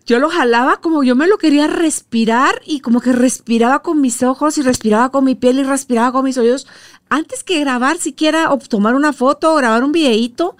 [0.05, 4.23] Yo lo jalaba como yo me lo quería respirar y como que respiraba con mis
[4.23, 6.67] ojos y respiraba con mi piel y respiraba con mis oídos.
[7.09, 10.55] Antes que grabar siquiera o tomar una foto o grabar un videíto,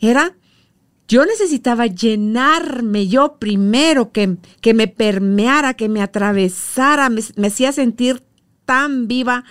[0.00, 0.34] era
[1.10, 7.72] yo necesitaba llenarme yo primero, que, que me permeara, que me atravesara, me, me hacía
[7.72, 8.22] sentir
[8.64, 9.42] tan viva,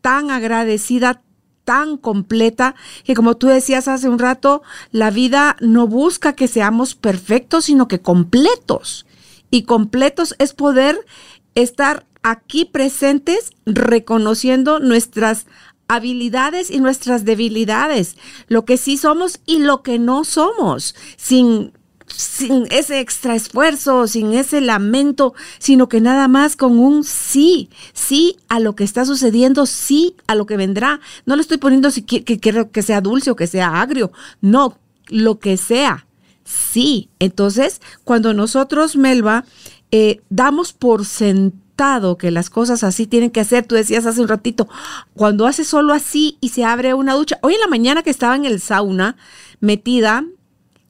[0.00, 1.24] tan agradecida,
[1.64, 4.62] tan completa, que como tú decías hace un rato,
[4.92, 9.04] la vida no busca que seamos perfectos, sino que completos.
[9.50, 11.04] Y completos es poder
[11.56, 15.46] estar aquí presentes reconociendo nuestras
[15.88, 18.16] habilidades y nuestras debilidades,
[18.46, 21.72] lo que sí somos y lo que no somos, sin
[22.14, 28.36] sin ese extra esfuerzo, sin ese lamento, sino que nada más con un sí, sí
[28.48, 31.00] a lo que está sucediendo, sí a lo que vendrá.
[31.26, 34.10] No le estoy poniendo si que, quiero que sea dulce o que sea agrio,
[34.40, 34.78] no,
[35.08, 36.06] lo que sea,
[36.44, 37.10] sí.
[37.18, 39.44] Entonces, cuando nosotros, Melba,
[39.90, 41.67] eh, damos por sentado
[42.18, 43.64] que las cosas así tienen que hacer.
[43.64, 44.68] Tú decías hace un ratito,
[45.14, 47.38] cuando hace solo así y se abre una ducha.
[47.42, 49.16] Hoy en la mañana que estaba en el sauna,
[49.60, 50.24] metida,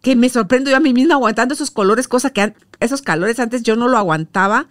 [0.00, 3.62] que me sorprendo yo a mí misma aguantando esos colores, cosa que esos calores antes
[3.62, 4.68] yo no lo aguantaba.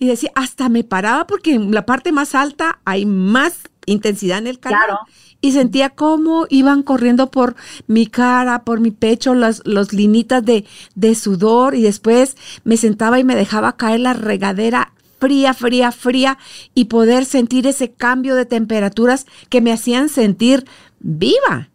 [0.00, 4.48] Y decía, hasta me paraba porque en la parte más alta hay más intensidad en
[4.48, 4.98] el calor.
[5.40, 7.54] Y sentía cómo iban corriendo por
[7.86, 10.64] mi cara, por mi pecho, las los linitas de,
[10.96, 11.76] de sudor.
[11.76, 14.92] Y después me sentaba y me dejaba caer la regadera
[15.22, 16.38] fría, fría, fría
[16.74, 20.64] y poder sentir ese cambio de temperaturas que me hacían sentir
[20.98, 21.68] viva.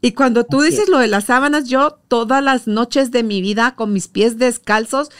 [0.00, 3.76] Y cuando tú dices lo de las sábanas, yo todas las noches de mi vida
[3.76, 5.10] con mis pies descalzos,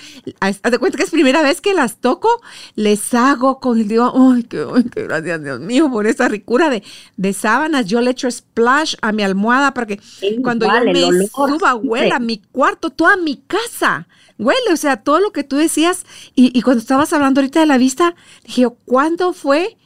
[0.40, 2.40] haz de cuenta que es primera vez que las toco,
[2.74, 6.82] les hago con, digo, ay, qué, gracias Dios mío por esa ricura de,
[7.16, 7.86] de, sábanas.
[7.86, 10.00] Yo le echo splash a mi almohada para que
[10.42, 14.08] cuando yo me suba, huela mi cuarto, toda mi casa
[14.40, 16.04] huele, o sea, todo lo que tú decías.
[16.34, 18.14] Y, cuando estabas hablando ahorita de la vista,
[18.44, 19.76] dije, ¿cuándo fue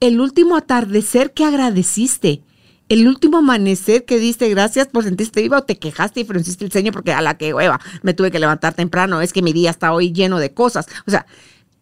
[0.00, 2.42] el último atardecer que agradeciste?
[2.90, 6.70] el último amanecer que diste gracias por sentirte viva o te quejaste y frunciste el
[6.70, 9.70] ceño porque a la que hueva me tuve que levantar temprano, es que mi día
[9.70, 10.86] está hoy lleno de cosas.
[11.06, 11.24] O sea,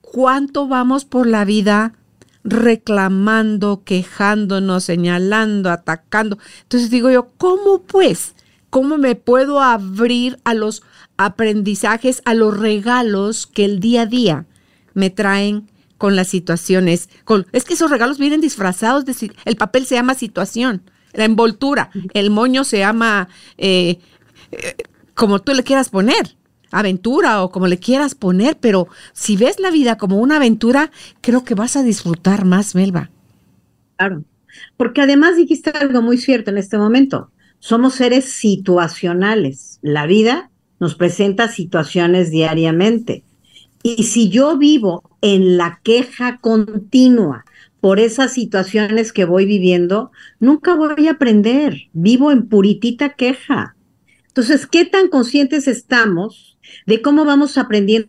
[0.00, 1.94] ¿cuánto vamos por la vida
[2.44, 6.38] reclamando, quejándonos, señalando, atacando?
[6.62, 8.36] Entonces digo yo, ¿cómo pues?
[8.70, 10.82] ¿Cómo me puedo abrir a los
[11.16, 14.46] aprendizajes, a los regalos que el día a día
[14.94, 17.08] me traen con las situaciones.
[17.24, 19.32] Con, es que esos regalos vienen disfrazados de...
[19.44, 20.82] El papel se llama situación,
[21.12, 23.98] la envoltura, el moño se llama eh,
[24.50, 24.76] eh,
[25.14, 26.36] como tú le quieras poner
[26.72, 30.90] aventura o como le quieras poner, pero si ves la vida como una aventura,
[31.20, 33.10] creo que vas a disfrutar más, Melba.
[33.96, 34.24] Claro,
[34.76, 37.30] porque además dijiste algo muy cierto en este momento.
[37.58, 39.78] Somos seres situacionales.
[39.82, 40.50] La vida
[40.82, 43.22] nos presenta situaciones diariamente.
[43.84, 47.44] Y si yo vivo en la queja continua
[47.80, 50.10] por esas situaciones que voy viviendo,
[50.40, 51.82] nunca voy a aprender.
[51.92, 53.76] Vivo en puritita queja.
[54.26, 58.08] Entonces, ¿qué tan conscientes estamos de cómo vamos aprendiendo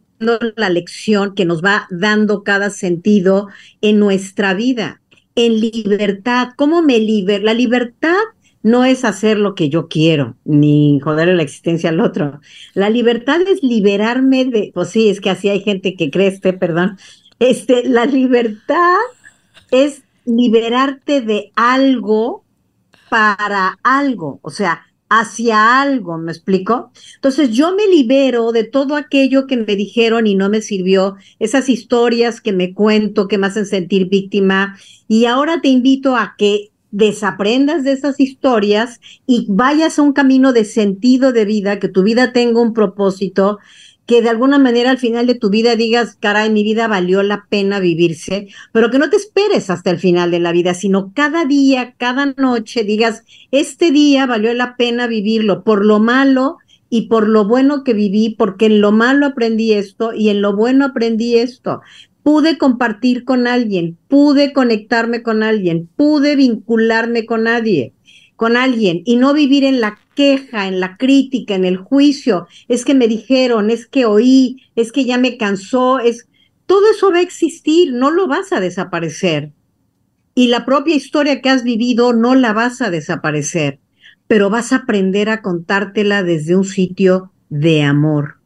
[0.56, 3.50] la lección que nos va dando cada sentido
[3.82, 5.00] en nuestra vida?
[5.36, 7.44] En libertad, ¿cómo me libero?
[7.44, 8.18] La libertad
[8.64, 12.40] no es hacer lo que yo quiero, ni joder la existencia al otro.
[12.74, 16.54] La libertad es liberarme de, pues sí, es que así hay gente que cree, este,
[16.54, 16.98] perdón,
[17.40, 18.96] este, la libertad
[19.70, 22.46] es liberarte de algo
[23.10, 26.92] para algo, o sea, hacia algo, ¿me explico?
[27.16, 31.70] Entonces yo me libero de todo aquello que me dijeron y no me sirvió, esas
[31.70, 36.72] historias que me cuento que me hacen sentir víctima, y ahora te invito a que
[36.94, 42.04] desaprendas de esas historias y vayas a un camino de sentido de vida, que tu
[42.04, 43.58] vida tenga un propósito,
[44.06, 47.48] que de alguna manera al final de tu vida digas, caray, mi vida valió la
[47.50, 51.46] pena vivirse, pero que no te esperes hasta el final de la vida, sino cada
[51.46, 56.58] día, cada noche digas, este día valió la pena vivirlo por lo malo
[56.92, 60.56] y por lo bueno que viví, porque en lo malo aprendí esto y en lo
[60.56, 61.82] bueno aprendí esto
[62.24, 67.94] pude compartir con alguien, pude conectarme con alguien, pude vincularme con nadie,
[68.36, 72.86] con alguien y no vivir en la queja, en la crítica, en el juicio, es
[72.86, 76.28] que me dijeron, es que oí, es que ya me cansó, es
[76.66, 79.52] todo eso va a existir, no lo vas a desaparecer.
[80.34, 83.80] Y la propia historia que has vivido no la vas a desaparecer,
[84.28, 88.43] pero vas a aprender a contártela desde un sitio de amor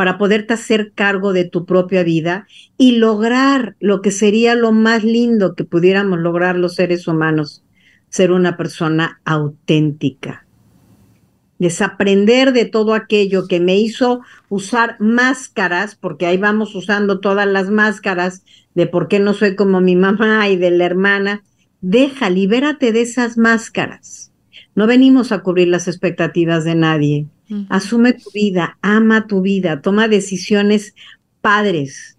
[0.00, 2.46] para poderte hacer cargo de tu propia vida
[2.78, 7.62] y lograr lo que sería lo más lindo que pudiéramos lograr los seres humanos,
[8.08, 10.46] ser una persona auténtica.
[11.58, 17.68] Desaprender de todo aquello que me hizo usar máscaras, porque ahí vamos usando todas las
[17.68, 18.42] máscaras
[18.74, 21.42] de por qué no soy como mi mamá y de la hermana.
[21.82, 24.32] Deja, libérate de esas máscaras.
[24.74, 27.26] No venimos a cubrir las expectativas de nadie
[27.68, 30.94] Asume tu vida, ama tu vida, toma decisiones
[31.40, 32.16] padres,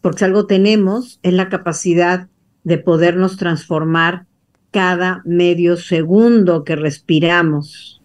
[0.00, 2.28] porque si algo tenemos es la capacidad
[2.64, 4.26] de podernos transformar
[4.72, 8.02] cada medio segundo que respiramos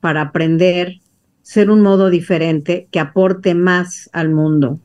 [0.00, 1.00] para aprender
[1.42, 4.78] ser un modo diferente que aporte más al mundo.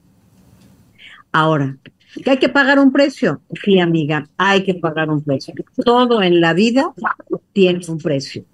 [1.31, 1.77] Ahora,
[2.23, 3.41] que hay que pagar un precio.
[3.63, 5.53] Sí, amiga, hay que pagar un precio.
[5.83, 6.93] Todo en la vida
[7.53, 8.45] tiene un precio.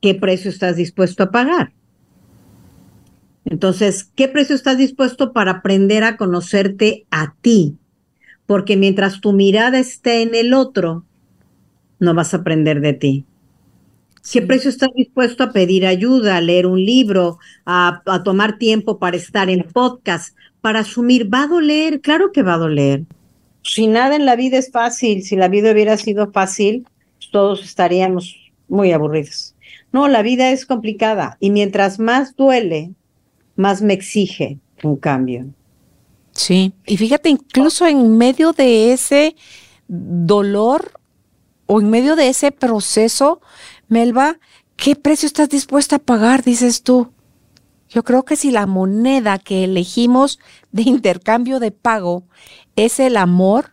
[0.00, 1.72] ¿qué precio estás dispuesto a pagar?
[3.44, 7.76] Entonces, ¿qué precio estás dispuesto para aprender a conocerte a ti?
[8.46, 11.04] Porque mientras tu mirada esté en el otro,
[11.98, 13.24] no vas a aprender de ti.
[14.30, 18.98] ¿Qué precio estás dispuesto a pedir ayuda, a leer un libro, a, a, tomar tiempo
[18.98, 21.32] para estar en podcast, para asumir?
[21.32, 22.00] ¿Va a doler?
[22.00, 23.04] Claro que va a doler.
[23.62, 26.86] Si nada en la vida es fácil, si la vida hubiera sido fácil,
[27.30, 28.36] todos estaríamos
[28.68, 29.54] muy aburridos.
[29.92, 32.92] No, la vida es complicada y mientras más duele,
[33.56, 35.46] más me exige un cambio.
[36.32, 39.34] Sí, y fíjate, incluso en medio de ese
[39.88, 40.92] dolor
[41.66, 43.40] o en medio de ese proceso,
[43.88, 44.38] Melba,
[44.76, 47.12] ¿qué precio estás dispuesta a pagar, dices tú?
[47.90, 50.38] Yo creo que si la moneda que elegimos
[50.70, 52.24] de intercambio de pago
[52.76, 53.72] es el amor,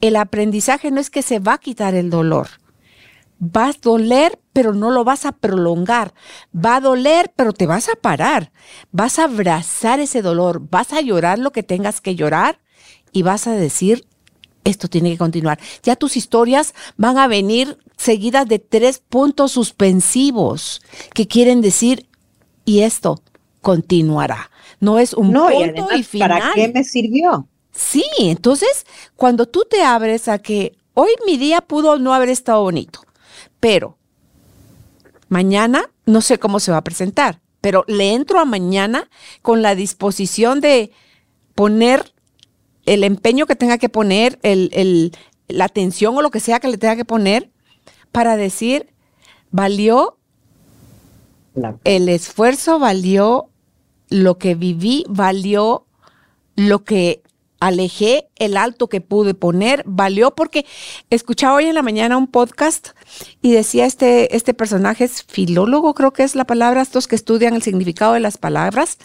[0.00, 2.48] el aprendizaje no es que se va a quitar el dolor,
[3.42, 6.14] va a doler, pero no lo vas a prolongar.
[6.54, 8.52] Va a doler, pero te vas a parar.
[8.92, 12.60] Vas a abrazar ese dolor, vas a llorar lo que tengas que llorar
[13.12, 14.06] y vas a decir,
[14.64, 15.58] esto tiene que continuar.
[15.82, 20.82] Ya tus historias van a venir seguidas de tres puntos suspensivos
[21.14, 22.06] que quieren decir,
[22.64, 23.22] y esto
[23.60, 24.50] continuará.
[24.80, 26.28] No es un punto y, final.
[26.28, 27.46] ¿Para qué me sirvió?
[27.72, 28.86] Sí, entonces
[29.16, 33.00] cuando tú te abres a que hoy mi día pudo no haber estado bonito,
[33.60, 33.96] pero
[35.28, 39.08] mañana no sé cómo se va a presentar, pero le entro a mañana
[39.42, 40.90] con la disposición de
[41.54, 42.12] poner
[42.86, 45.12] el empeño que tenga que poner, el,
[45.46, 47.50] la atención o lo que sea que le tenga que poner
[48.10, 48.92] para decir,
[49.50, 50.16] valió
[51.84, 53.49] el esfuerzo, valió
[54.10, 55.86] lo que viví, valió
[56.56, 57.22] lo que
[57.60, 60.66] alejé el alto que pude poner, valió porque
[61.10, 62.88] escuchaba hoy en la mañana un podcast
[63.42, 67.54] y decía este, este personaje es filólogo, creo que es la palabra, estos que estudian
[67.54, 68.98] el significado de las palabras,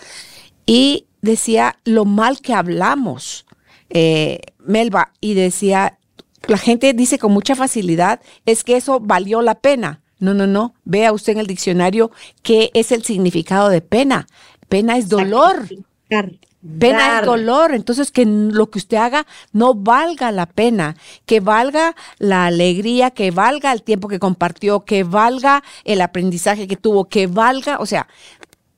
[0.66, 3.46] y decía lo mal que hablamos,
[3.90, 6.00] eh, Melba, y decía,
[6.48, 10.02] la gente dice con mucha facilidad, es que eso valió la pena.
[10.18, 10.74] No, no, no.
[10.86, 12.10] Vea usted en el diccionario
[12.42, 14.28] qué es el significado de pena.
[14.70, 15.68] Pena es dolor.
[16.80, 20.96] Pena es dolor, entonces que lo que usted haga no valga la pena,
[21.28, 26.76] que valga la alegría, que valga el tiempo que compartió, que valga el aprendizaje que
[26.76, 28.08] tuvo, que valga, o sea,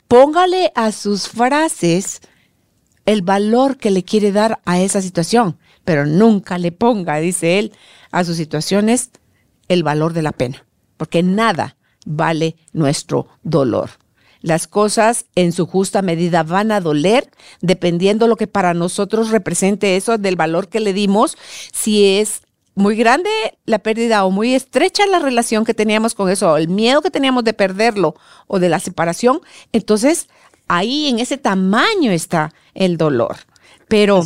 [0.09, 2.19] póngale a sus frases
[3.05, 7.71] el valor que le quiere dar a esa situación, pero nunca le ponga, dice él,
[8.11, 9.11] a sus situaciones
[9.69, 10.65] el valor de la pena,
[10.97, 13.91] porque nada vale nuestro dolor.
[14.41, 17.29] Las cosas en su justa medida van a doler
[17.61, 21.37] dependiendo lo que para nosotros represente eso del valor que le dimos,
[21.73, 22.41] si es
[22.75, 23.29] muy grande
[23.65, 27.09] la pérdida o muy estrecha la relación que teníamos con eso, o el miedo que
[27.09, 28.15] teníamos de perderlo
[28.45, 30.27] o de la separación, entonces
[30.67, 33.37] ahí en ese tamaño está el dolor.
[33.87, 34.21] Pero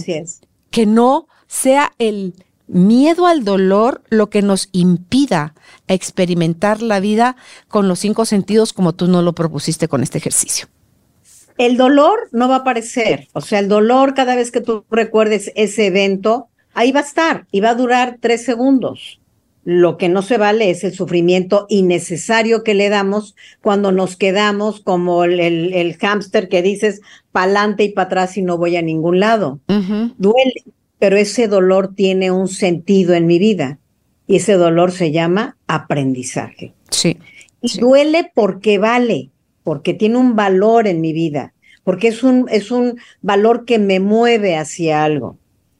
[0.70, 2.34] que no sea el
[2.68, 5.53] miedo al dolor lo que nos impida
[5.93, 7.35] experimentar la vida
[7.67, 10.67] con los cinco sentidos como tú no lo propusiste con este ejercicio.
[11.57, 15.51] El dolor no va a aparecer, o sea, el dolor cada vez que tú recuerdes
[15.55, 19.19] ese evento, ahí va a estar y va a durar tres segundos.
[19.63, 24.79] Lo que no se vale es el sufrimiento innecesario que le damos cuando nos quedamos
[24.79, 29.19] como el, el, hámster que dices pa'lante y para atrás y no voy a ningún
[29.19, 29.59] lado.
[29.67, 30.63] Duele,
[30.97, 33.77] pero ese dolor tiene un sentido en mi vida
[34.32, 36.73] y ese dolor se llama aprendizaje.
[36.89, 37.17] Sí.
[37.61, 39.29] Y duele porque vale,
[39.61, 41.53] porque tiene un valor en mi vida,
[41.84, 45.38] porque es un, es un valor que me mueve hacia algo.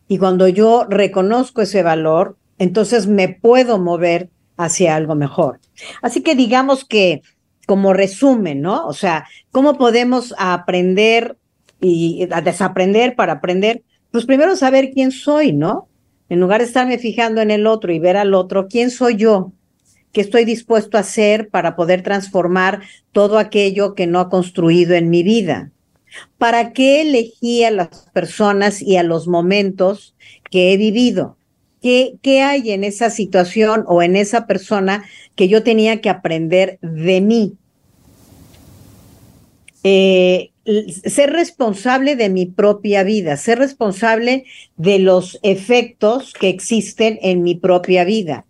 [0.10, 5.62] Y cuando yo reconozco ese valor, entonces me puedo mover hacia algo mejor.
[6.02, 7.22] Así que digamos que
[7.68, 8.86] como resumen, ¿no?
[8.86, 11.38] O sea, ¿cómo podemos aprender
[11.80, 13.84] y a desaprender para aprender?
[14.12, 15.88] pues primero saber quién soy, ¿no?
[16.32, 19.52] En lugar de estarme fijando en el otro y ver al otro, ¿quién soy yo?
[20.14, 25.10] ¿Qué estoy dispuesto a hacer para poder transformar todo aquello que no ha construido en
[25.10, 25.72] mi vida?
[26.38, 30.16] ¿Para qué elegí a las personas y a los momentos
[30.50, 31.36] que he vivido?
[31.82, 35.04] ¿Qué, ¿Qué hay en esa situación o en esa persona
[35.36, 37.58] que yo tenía que aprender de mí?
[39.84, 44.46] Eh, ser responsable de mi propia vida, ser responsable
[44.78, 48.46] de los efectos que existen en mi propia vida.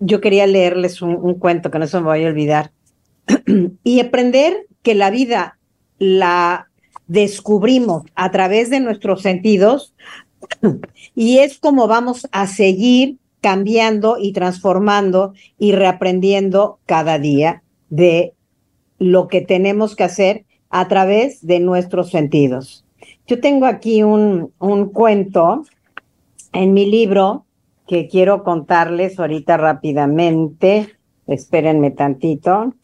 [0.00, 2.72] Yo quería leerles un, cuento que no se me voy a olvidar
[3.84, 5.58] y aprender que la vida
[5.98, 6.68] la
[7.06, 9.94] descubrimos a través de nuestros sentidos
[11.14, 18.34] y es como vamos a seguir cambiando y transformando y reaprendiendo cada día de
[18.98, 22.84] lo que tenemos que hacer a través de nuestros sentidos.
[23.26, 25.64] Yo tengo aquí un, un cuento
[26.52, 27.44] en mi libro
[27.86, 30.88] que quiero contarles ahorita rápidamente.
[31.26, 32.74] Espérenme tantito.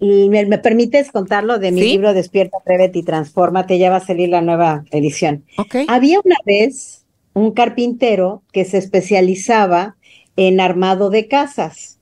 [0.00, 3.78] ¿Me, me permites contarlo de mi libro Despierta, Atrévete y Transfórmate?
[3.78, 5.44] Ya va a salir la nueva edición.
[5.88, 9.96] Había una vez un carpintero que se especializaba
[10.36, 12.00] en armado de casas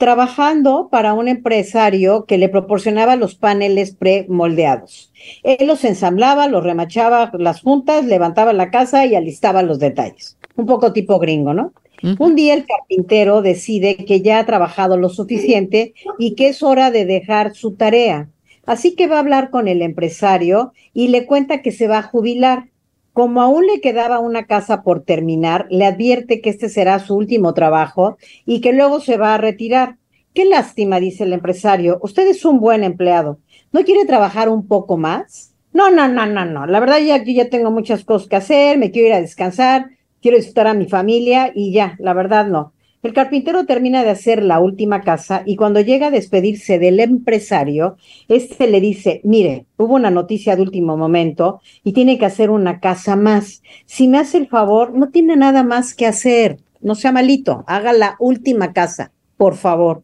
[0.00, 5.12] trabajando para un empresario que le proporcionaba los paneles premoldeados.
[5.42, 10.38] Él los ensamblaba, los remachaba las juntas, levantaba la casa y alistaba los detalles.
[10.56, 11.74] Un poco tipo gringo, ¿no?
[12.18, 16.90] Un día el carpintero decide que ya ha trabajado lo suficiente y que es hora
[16.90, 18.30] de dejar su tarea.
[18.64, 22.02] Así que va a hablar con el empresario y le cuenta que se va a
[22.02, 22.69] jubilar.
[23.12, 27.54] Como aún le quedaba una casa por terminar, le advierte que este será su último
[27.54, 28.16] trabajo
[28.46, 29.96] y que luego se va a retirar.
[30.32, 31.98] Qué lástima, dice el empresario.
[32.02, 33.38] Usted es un buen empleado.
[33.72, 35.54] ¿No quiere trabajar un poco más?
[35.72, 36.66] No, no, no, no, no.
[36.66, 39.90] La verdad ya yo ya tengo muchas cosas que hacer, me quiero ir a descansar,
[40.20, 42.72] quiero disfrutar a mi familia y ya, la verdad no.
[43.02, 47.96] El carpintero termina de hacer la última casa y cuando llega a despedirse del empresario,
[48.28, 52.78] este le dice, mire, hubo una noticia de último momento y tiene que hacer una
[52.78, 53.62] casa más.
[53.86, 56.58] Si me hace el favor, no tiene nada más que hacer.
[56.82, 60.02] No sea malito, haga la última casa, por favor.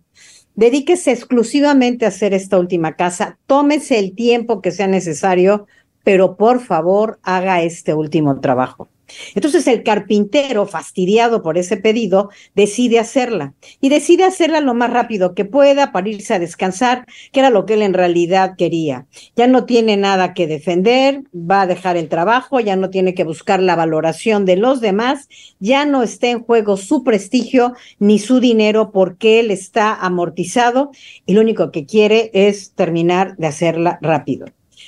[0.55, 5.66] Dedíquese exclusivamente a hacer esta última casa, tómese el tiempo que sea necesario,
[6.02, 8.89] pero por favor haga este último trabajo.
[9.34, 15.34] Entonces el carpintero, fastidiado por ese pedido, decide hacerla y decide hacerla lo más rápido
[15.34, 19.06] que pueda para irse a descansar, que era lo que él en realidad quería.
[19.36, 23.24] Ya no tiene nada que defender, va a dejar el trabajo, ya no tiene que
[23.24, 25.28] buscar la valoración de los demás,
[25.60, 30.90] ya no está en juego su prestigio ni su dinero porque él está amortizado
[31.26, 34.46] y lo único que quiere es terminar de hacerla rápido.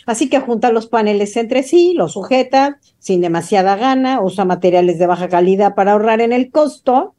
[0.09, 5.07] Así que junta los paneles entre sí, los sujeta sin demasiada gana, usa materiales de
[5.07, 7.15] baja calidad para ahorrar en el costo,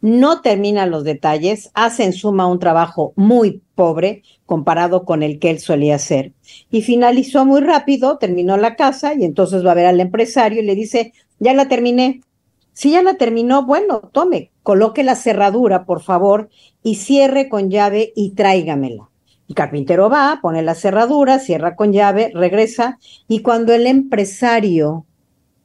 [0.00, 5.50] no termina los detalles, hace en suma un trabajo muy pobre comparado con el que
[5.50, 6.32] él solía hacer.
[6.70, 10.64] Y finalizó muy rápido, terminó la casa y entonces va a ver al empresario y
[10.64, 12.22] le dice, ya la terminé.
[12.72, 16.48] Si ya la terminó, bueno, tome, coloque la cerradura, por favor,
[16.82, 19.09] y cierre con llave y tráigamela.
[19.50, 23.00] El carpintero va, pone la cerradura, cierra con llave, regresa.
[23.26, 25.06] Y cuando el empresario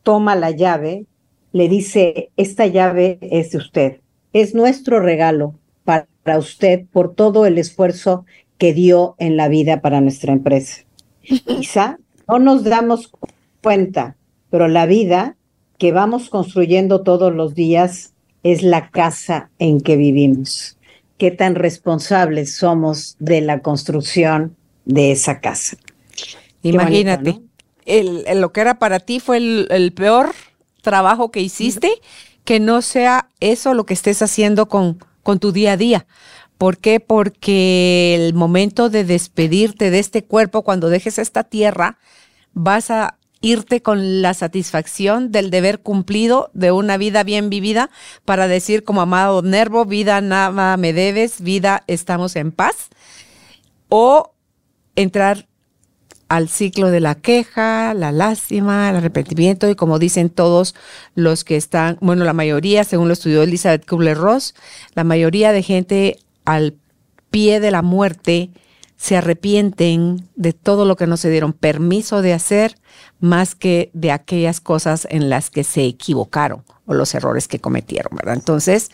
[0.02, 1.06] toma la llave,
[1.52, 4.02] le dice, esta llave es de usted,
[4.34, 5.53] es nuestro regalo
[5.84, 6.07] para
[6.40, 8.26] usted por todo el esfuerzo
[8.57, 10.82] que dio en la vida para nuestra empresa.
[11.22, 13.12] Quizá no nos damos
[13.62, 14.18] cuenta,
[14.49, 15.38] pero la vida
[15.78, 20.74] que vamos construyendo todos los días es la casa en que vivimos
[21.18, 24.56] qué tan responsables somos de la construcción
[24.86, 25.78] de esa casa.
[26.62, 27.42] Imagínate,
[27.86, 30.34] el, lo que era para ti fue el, peor
[30.82, 31.90] trabajo que hiciste,
[32.44, 36.06] que no sea eso lo que estés haciendo con, con tu día a día.
[36.58, 37.00] ¿Por qué?
[37.00, 41.98] Porque el momento de despedirte de este cuerpo, cuando dejes esta tierra,
[42.54, 47.90] vas a irte con la satisfacción del deber cumplido de una vida bien vivida
[48.24, 52.90] para decir como amado Nervo, vida nada me debes, vida estamos en paz,
[53.90, 54.34] o
[54.95, 55.48] entrar
[56.28, 60.74] al ciclo de la queja, la lástima, el arrepentimiento y como dicen todos
[61.14, 64.56] los que están, bueno, la mayoría, según lo estudió Elizabeth Kubler-Ross,
[64.95, 66.78] la mayoría de gente al
[67.30, 68.49] pie de la muerte
[68.98, 72.76] se arrepienten de todo lo que no se dieron permiso de hacer
[73.20, 78.16] más que de aquellas cosas en las que se equivocaron o los errores que cometieron,
[78.16, 78.36] ¿verdad?
[78.36, 78.92] Entonces,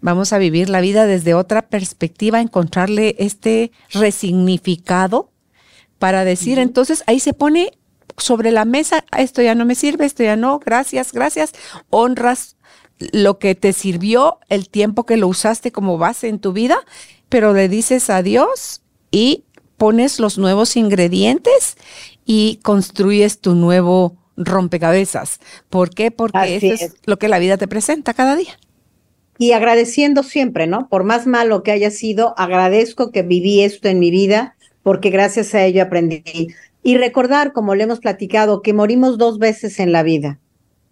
[0.00, 5.30] vamos a vivir la vida desde otra perspectiva, encontrarle este resignificado
[5.98, 7.72] para decir, entonces ahí se pone
[8.16, 11.52] sobre la mesa, esto ya no me sirve, esto ya no, gracias, gracias,
[11.90, 12.56] honras
[13.12, 16.78] lo que te sirvió, el tiempo que lo usaste como base en tu vida,
[17.28, 19.44] pero le dices adiós y
[19.76, 21.76] pones los nuevos ingredientes
[22.24, 25.40] y construyes tu nuevo rompecabezas.
[25.68, 26.10] ¿Por qué?
[26.10, 28.58] Porque eso es, lo que la vida te presenta cada día.
[29.38, 30.88] Y agradeciendo siempre, ¿no?
[30.88, 35.54] Por más malo que haya sido, agradezco que viví esto en mi vida porque gracias
[35.54, 36.48] a ello aprendí.
[36.82, 40.40] Y recordar, como le hemos platicado, que morimos dos veces en la vida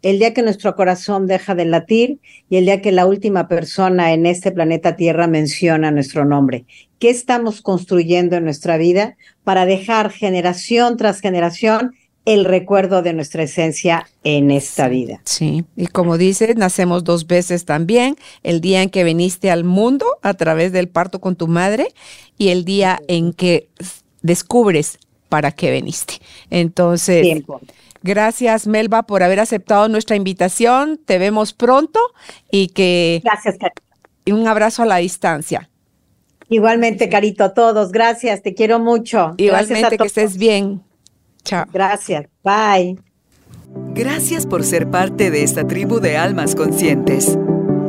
[0.02, 2.18] el día que nuestro corazón deja de latir
[2.48, 6.64] y el día que la última persona en este planeta Tierra menciona nuestro nombre.
[6.98, 11.94] ¿Qué estamos construyendo en nuestra vida para dejar generación tras generación
[12.24, 15.20] el recuerdo de nuestra esencia en esta vida?
[15.24, 20.06] Sí, y como dices, nacemos dos veces también, el día en que viniste al mundo
[20.22, 21.88] a través del parto con tu madre
[22.36, 23.68] y el día en que
[24.22, 24.98] descubres
[25.28, 26.14] para qué viniste.
[26.50, 27.22] Entonces...
[27.22, 27.60] Tiempo.
[28.02, 31.00] Gracias, Melba, por haber aceptado nuestra invitación.
[31.04, 32.00] Te vemos pronto
[32.50, 33.20] y que.
[33.24, 33.82] Gracias, Carito.
[34.24, 35.70] Y un abrazo a la distancia.
[36.48, 37.92] Igualmente, Carito, a todos.
[37.92, 39.34] Gracias, te quiero mucho.
[39.36, 40.82] Igualmente, que estés bien.
[41.44, 41.66] Chao.
[41.72, 42.26] Gracias.
[42.42, 42.98] Bye.
[43.94, 47.38] Gracias por ser parte de esta tribu de almas conscientes.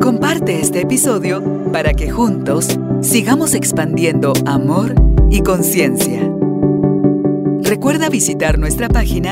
[0.02, 4.96] Comparte este episodio para que juntos sigamos expandiendo amor
[5.30, 6.30] y conciencia.
[7.62, 9.32] Recuerda visitar nuestra página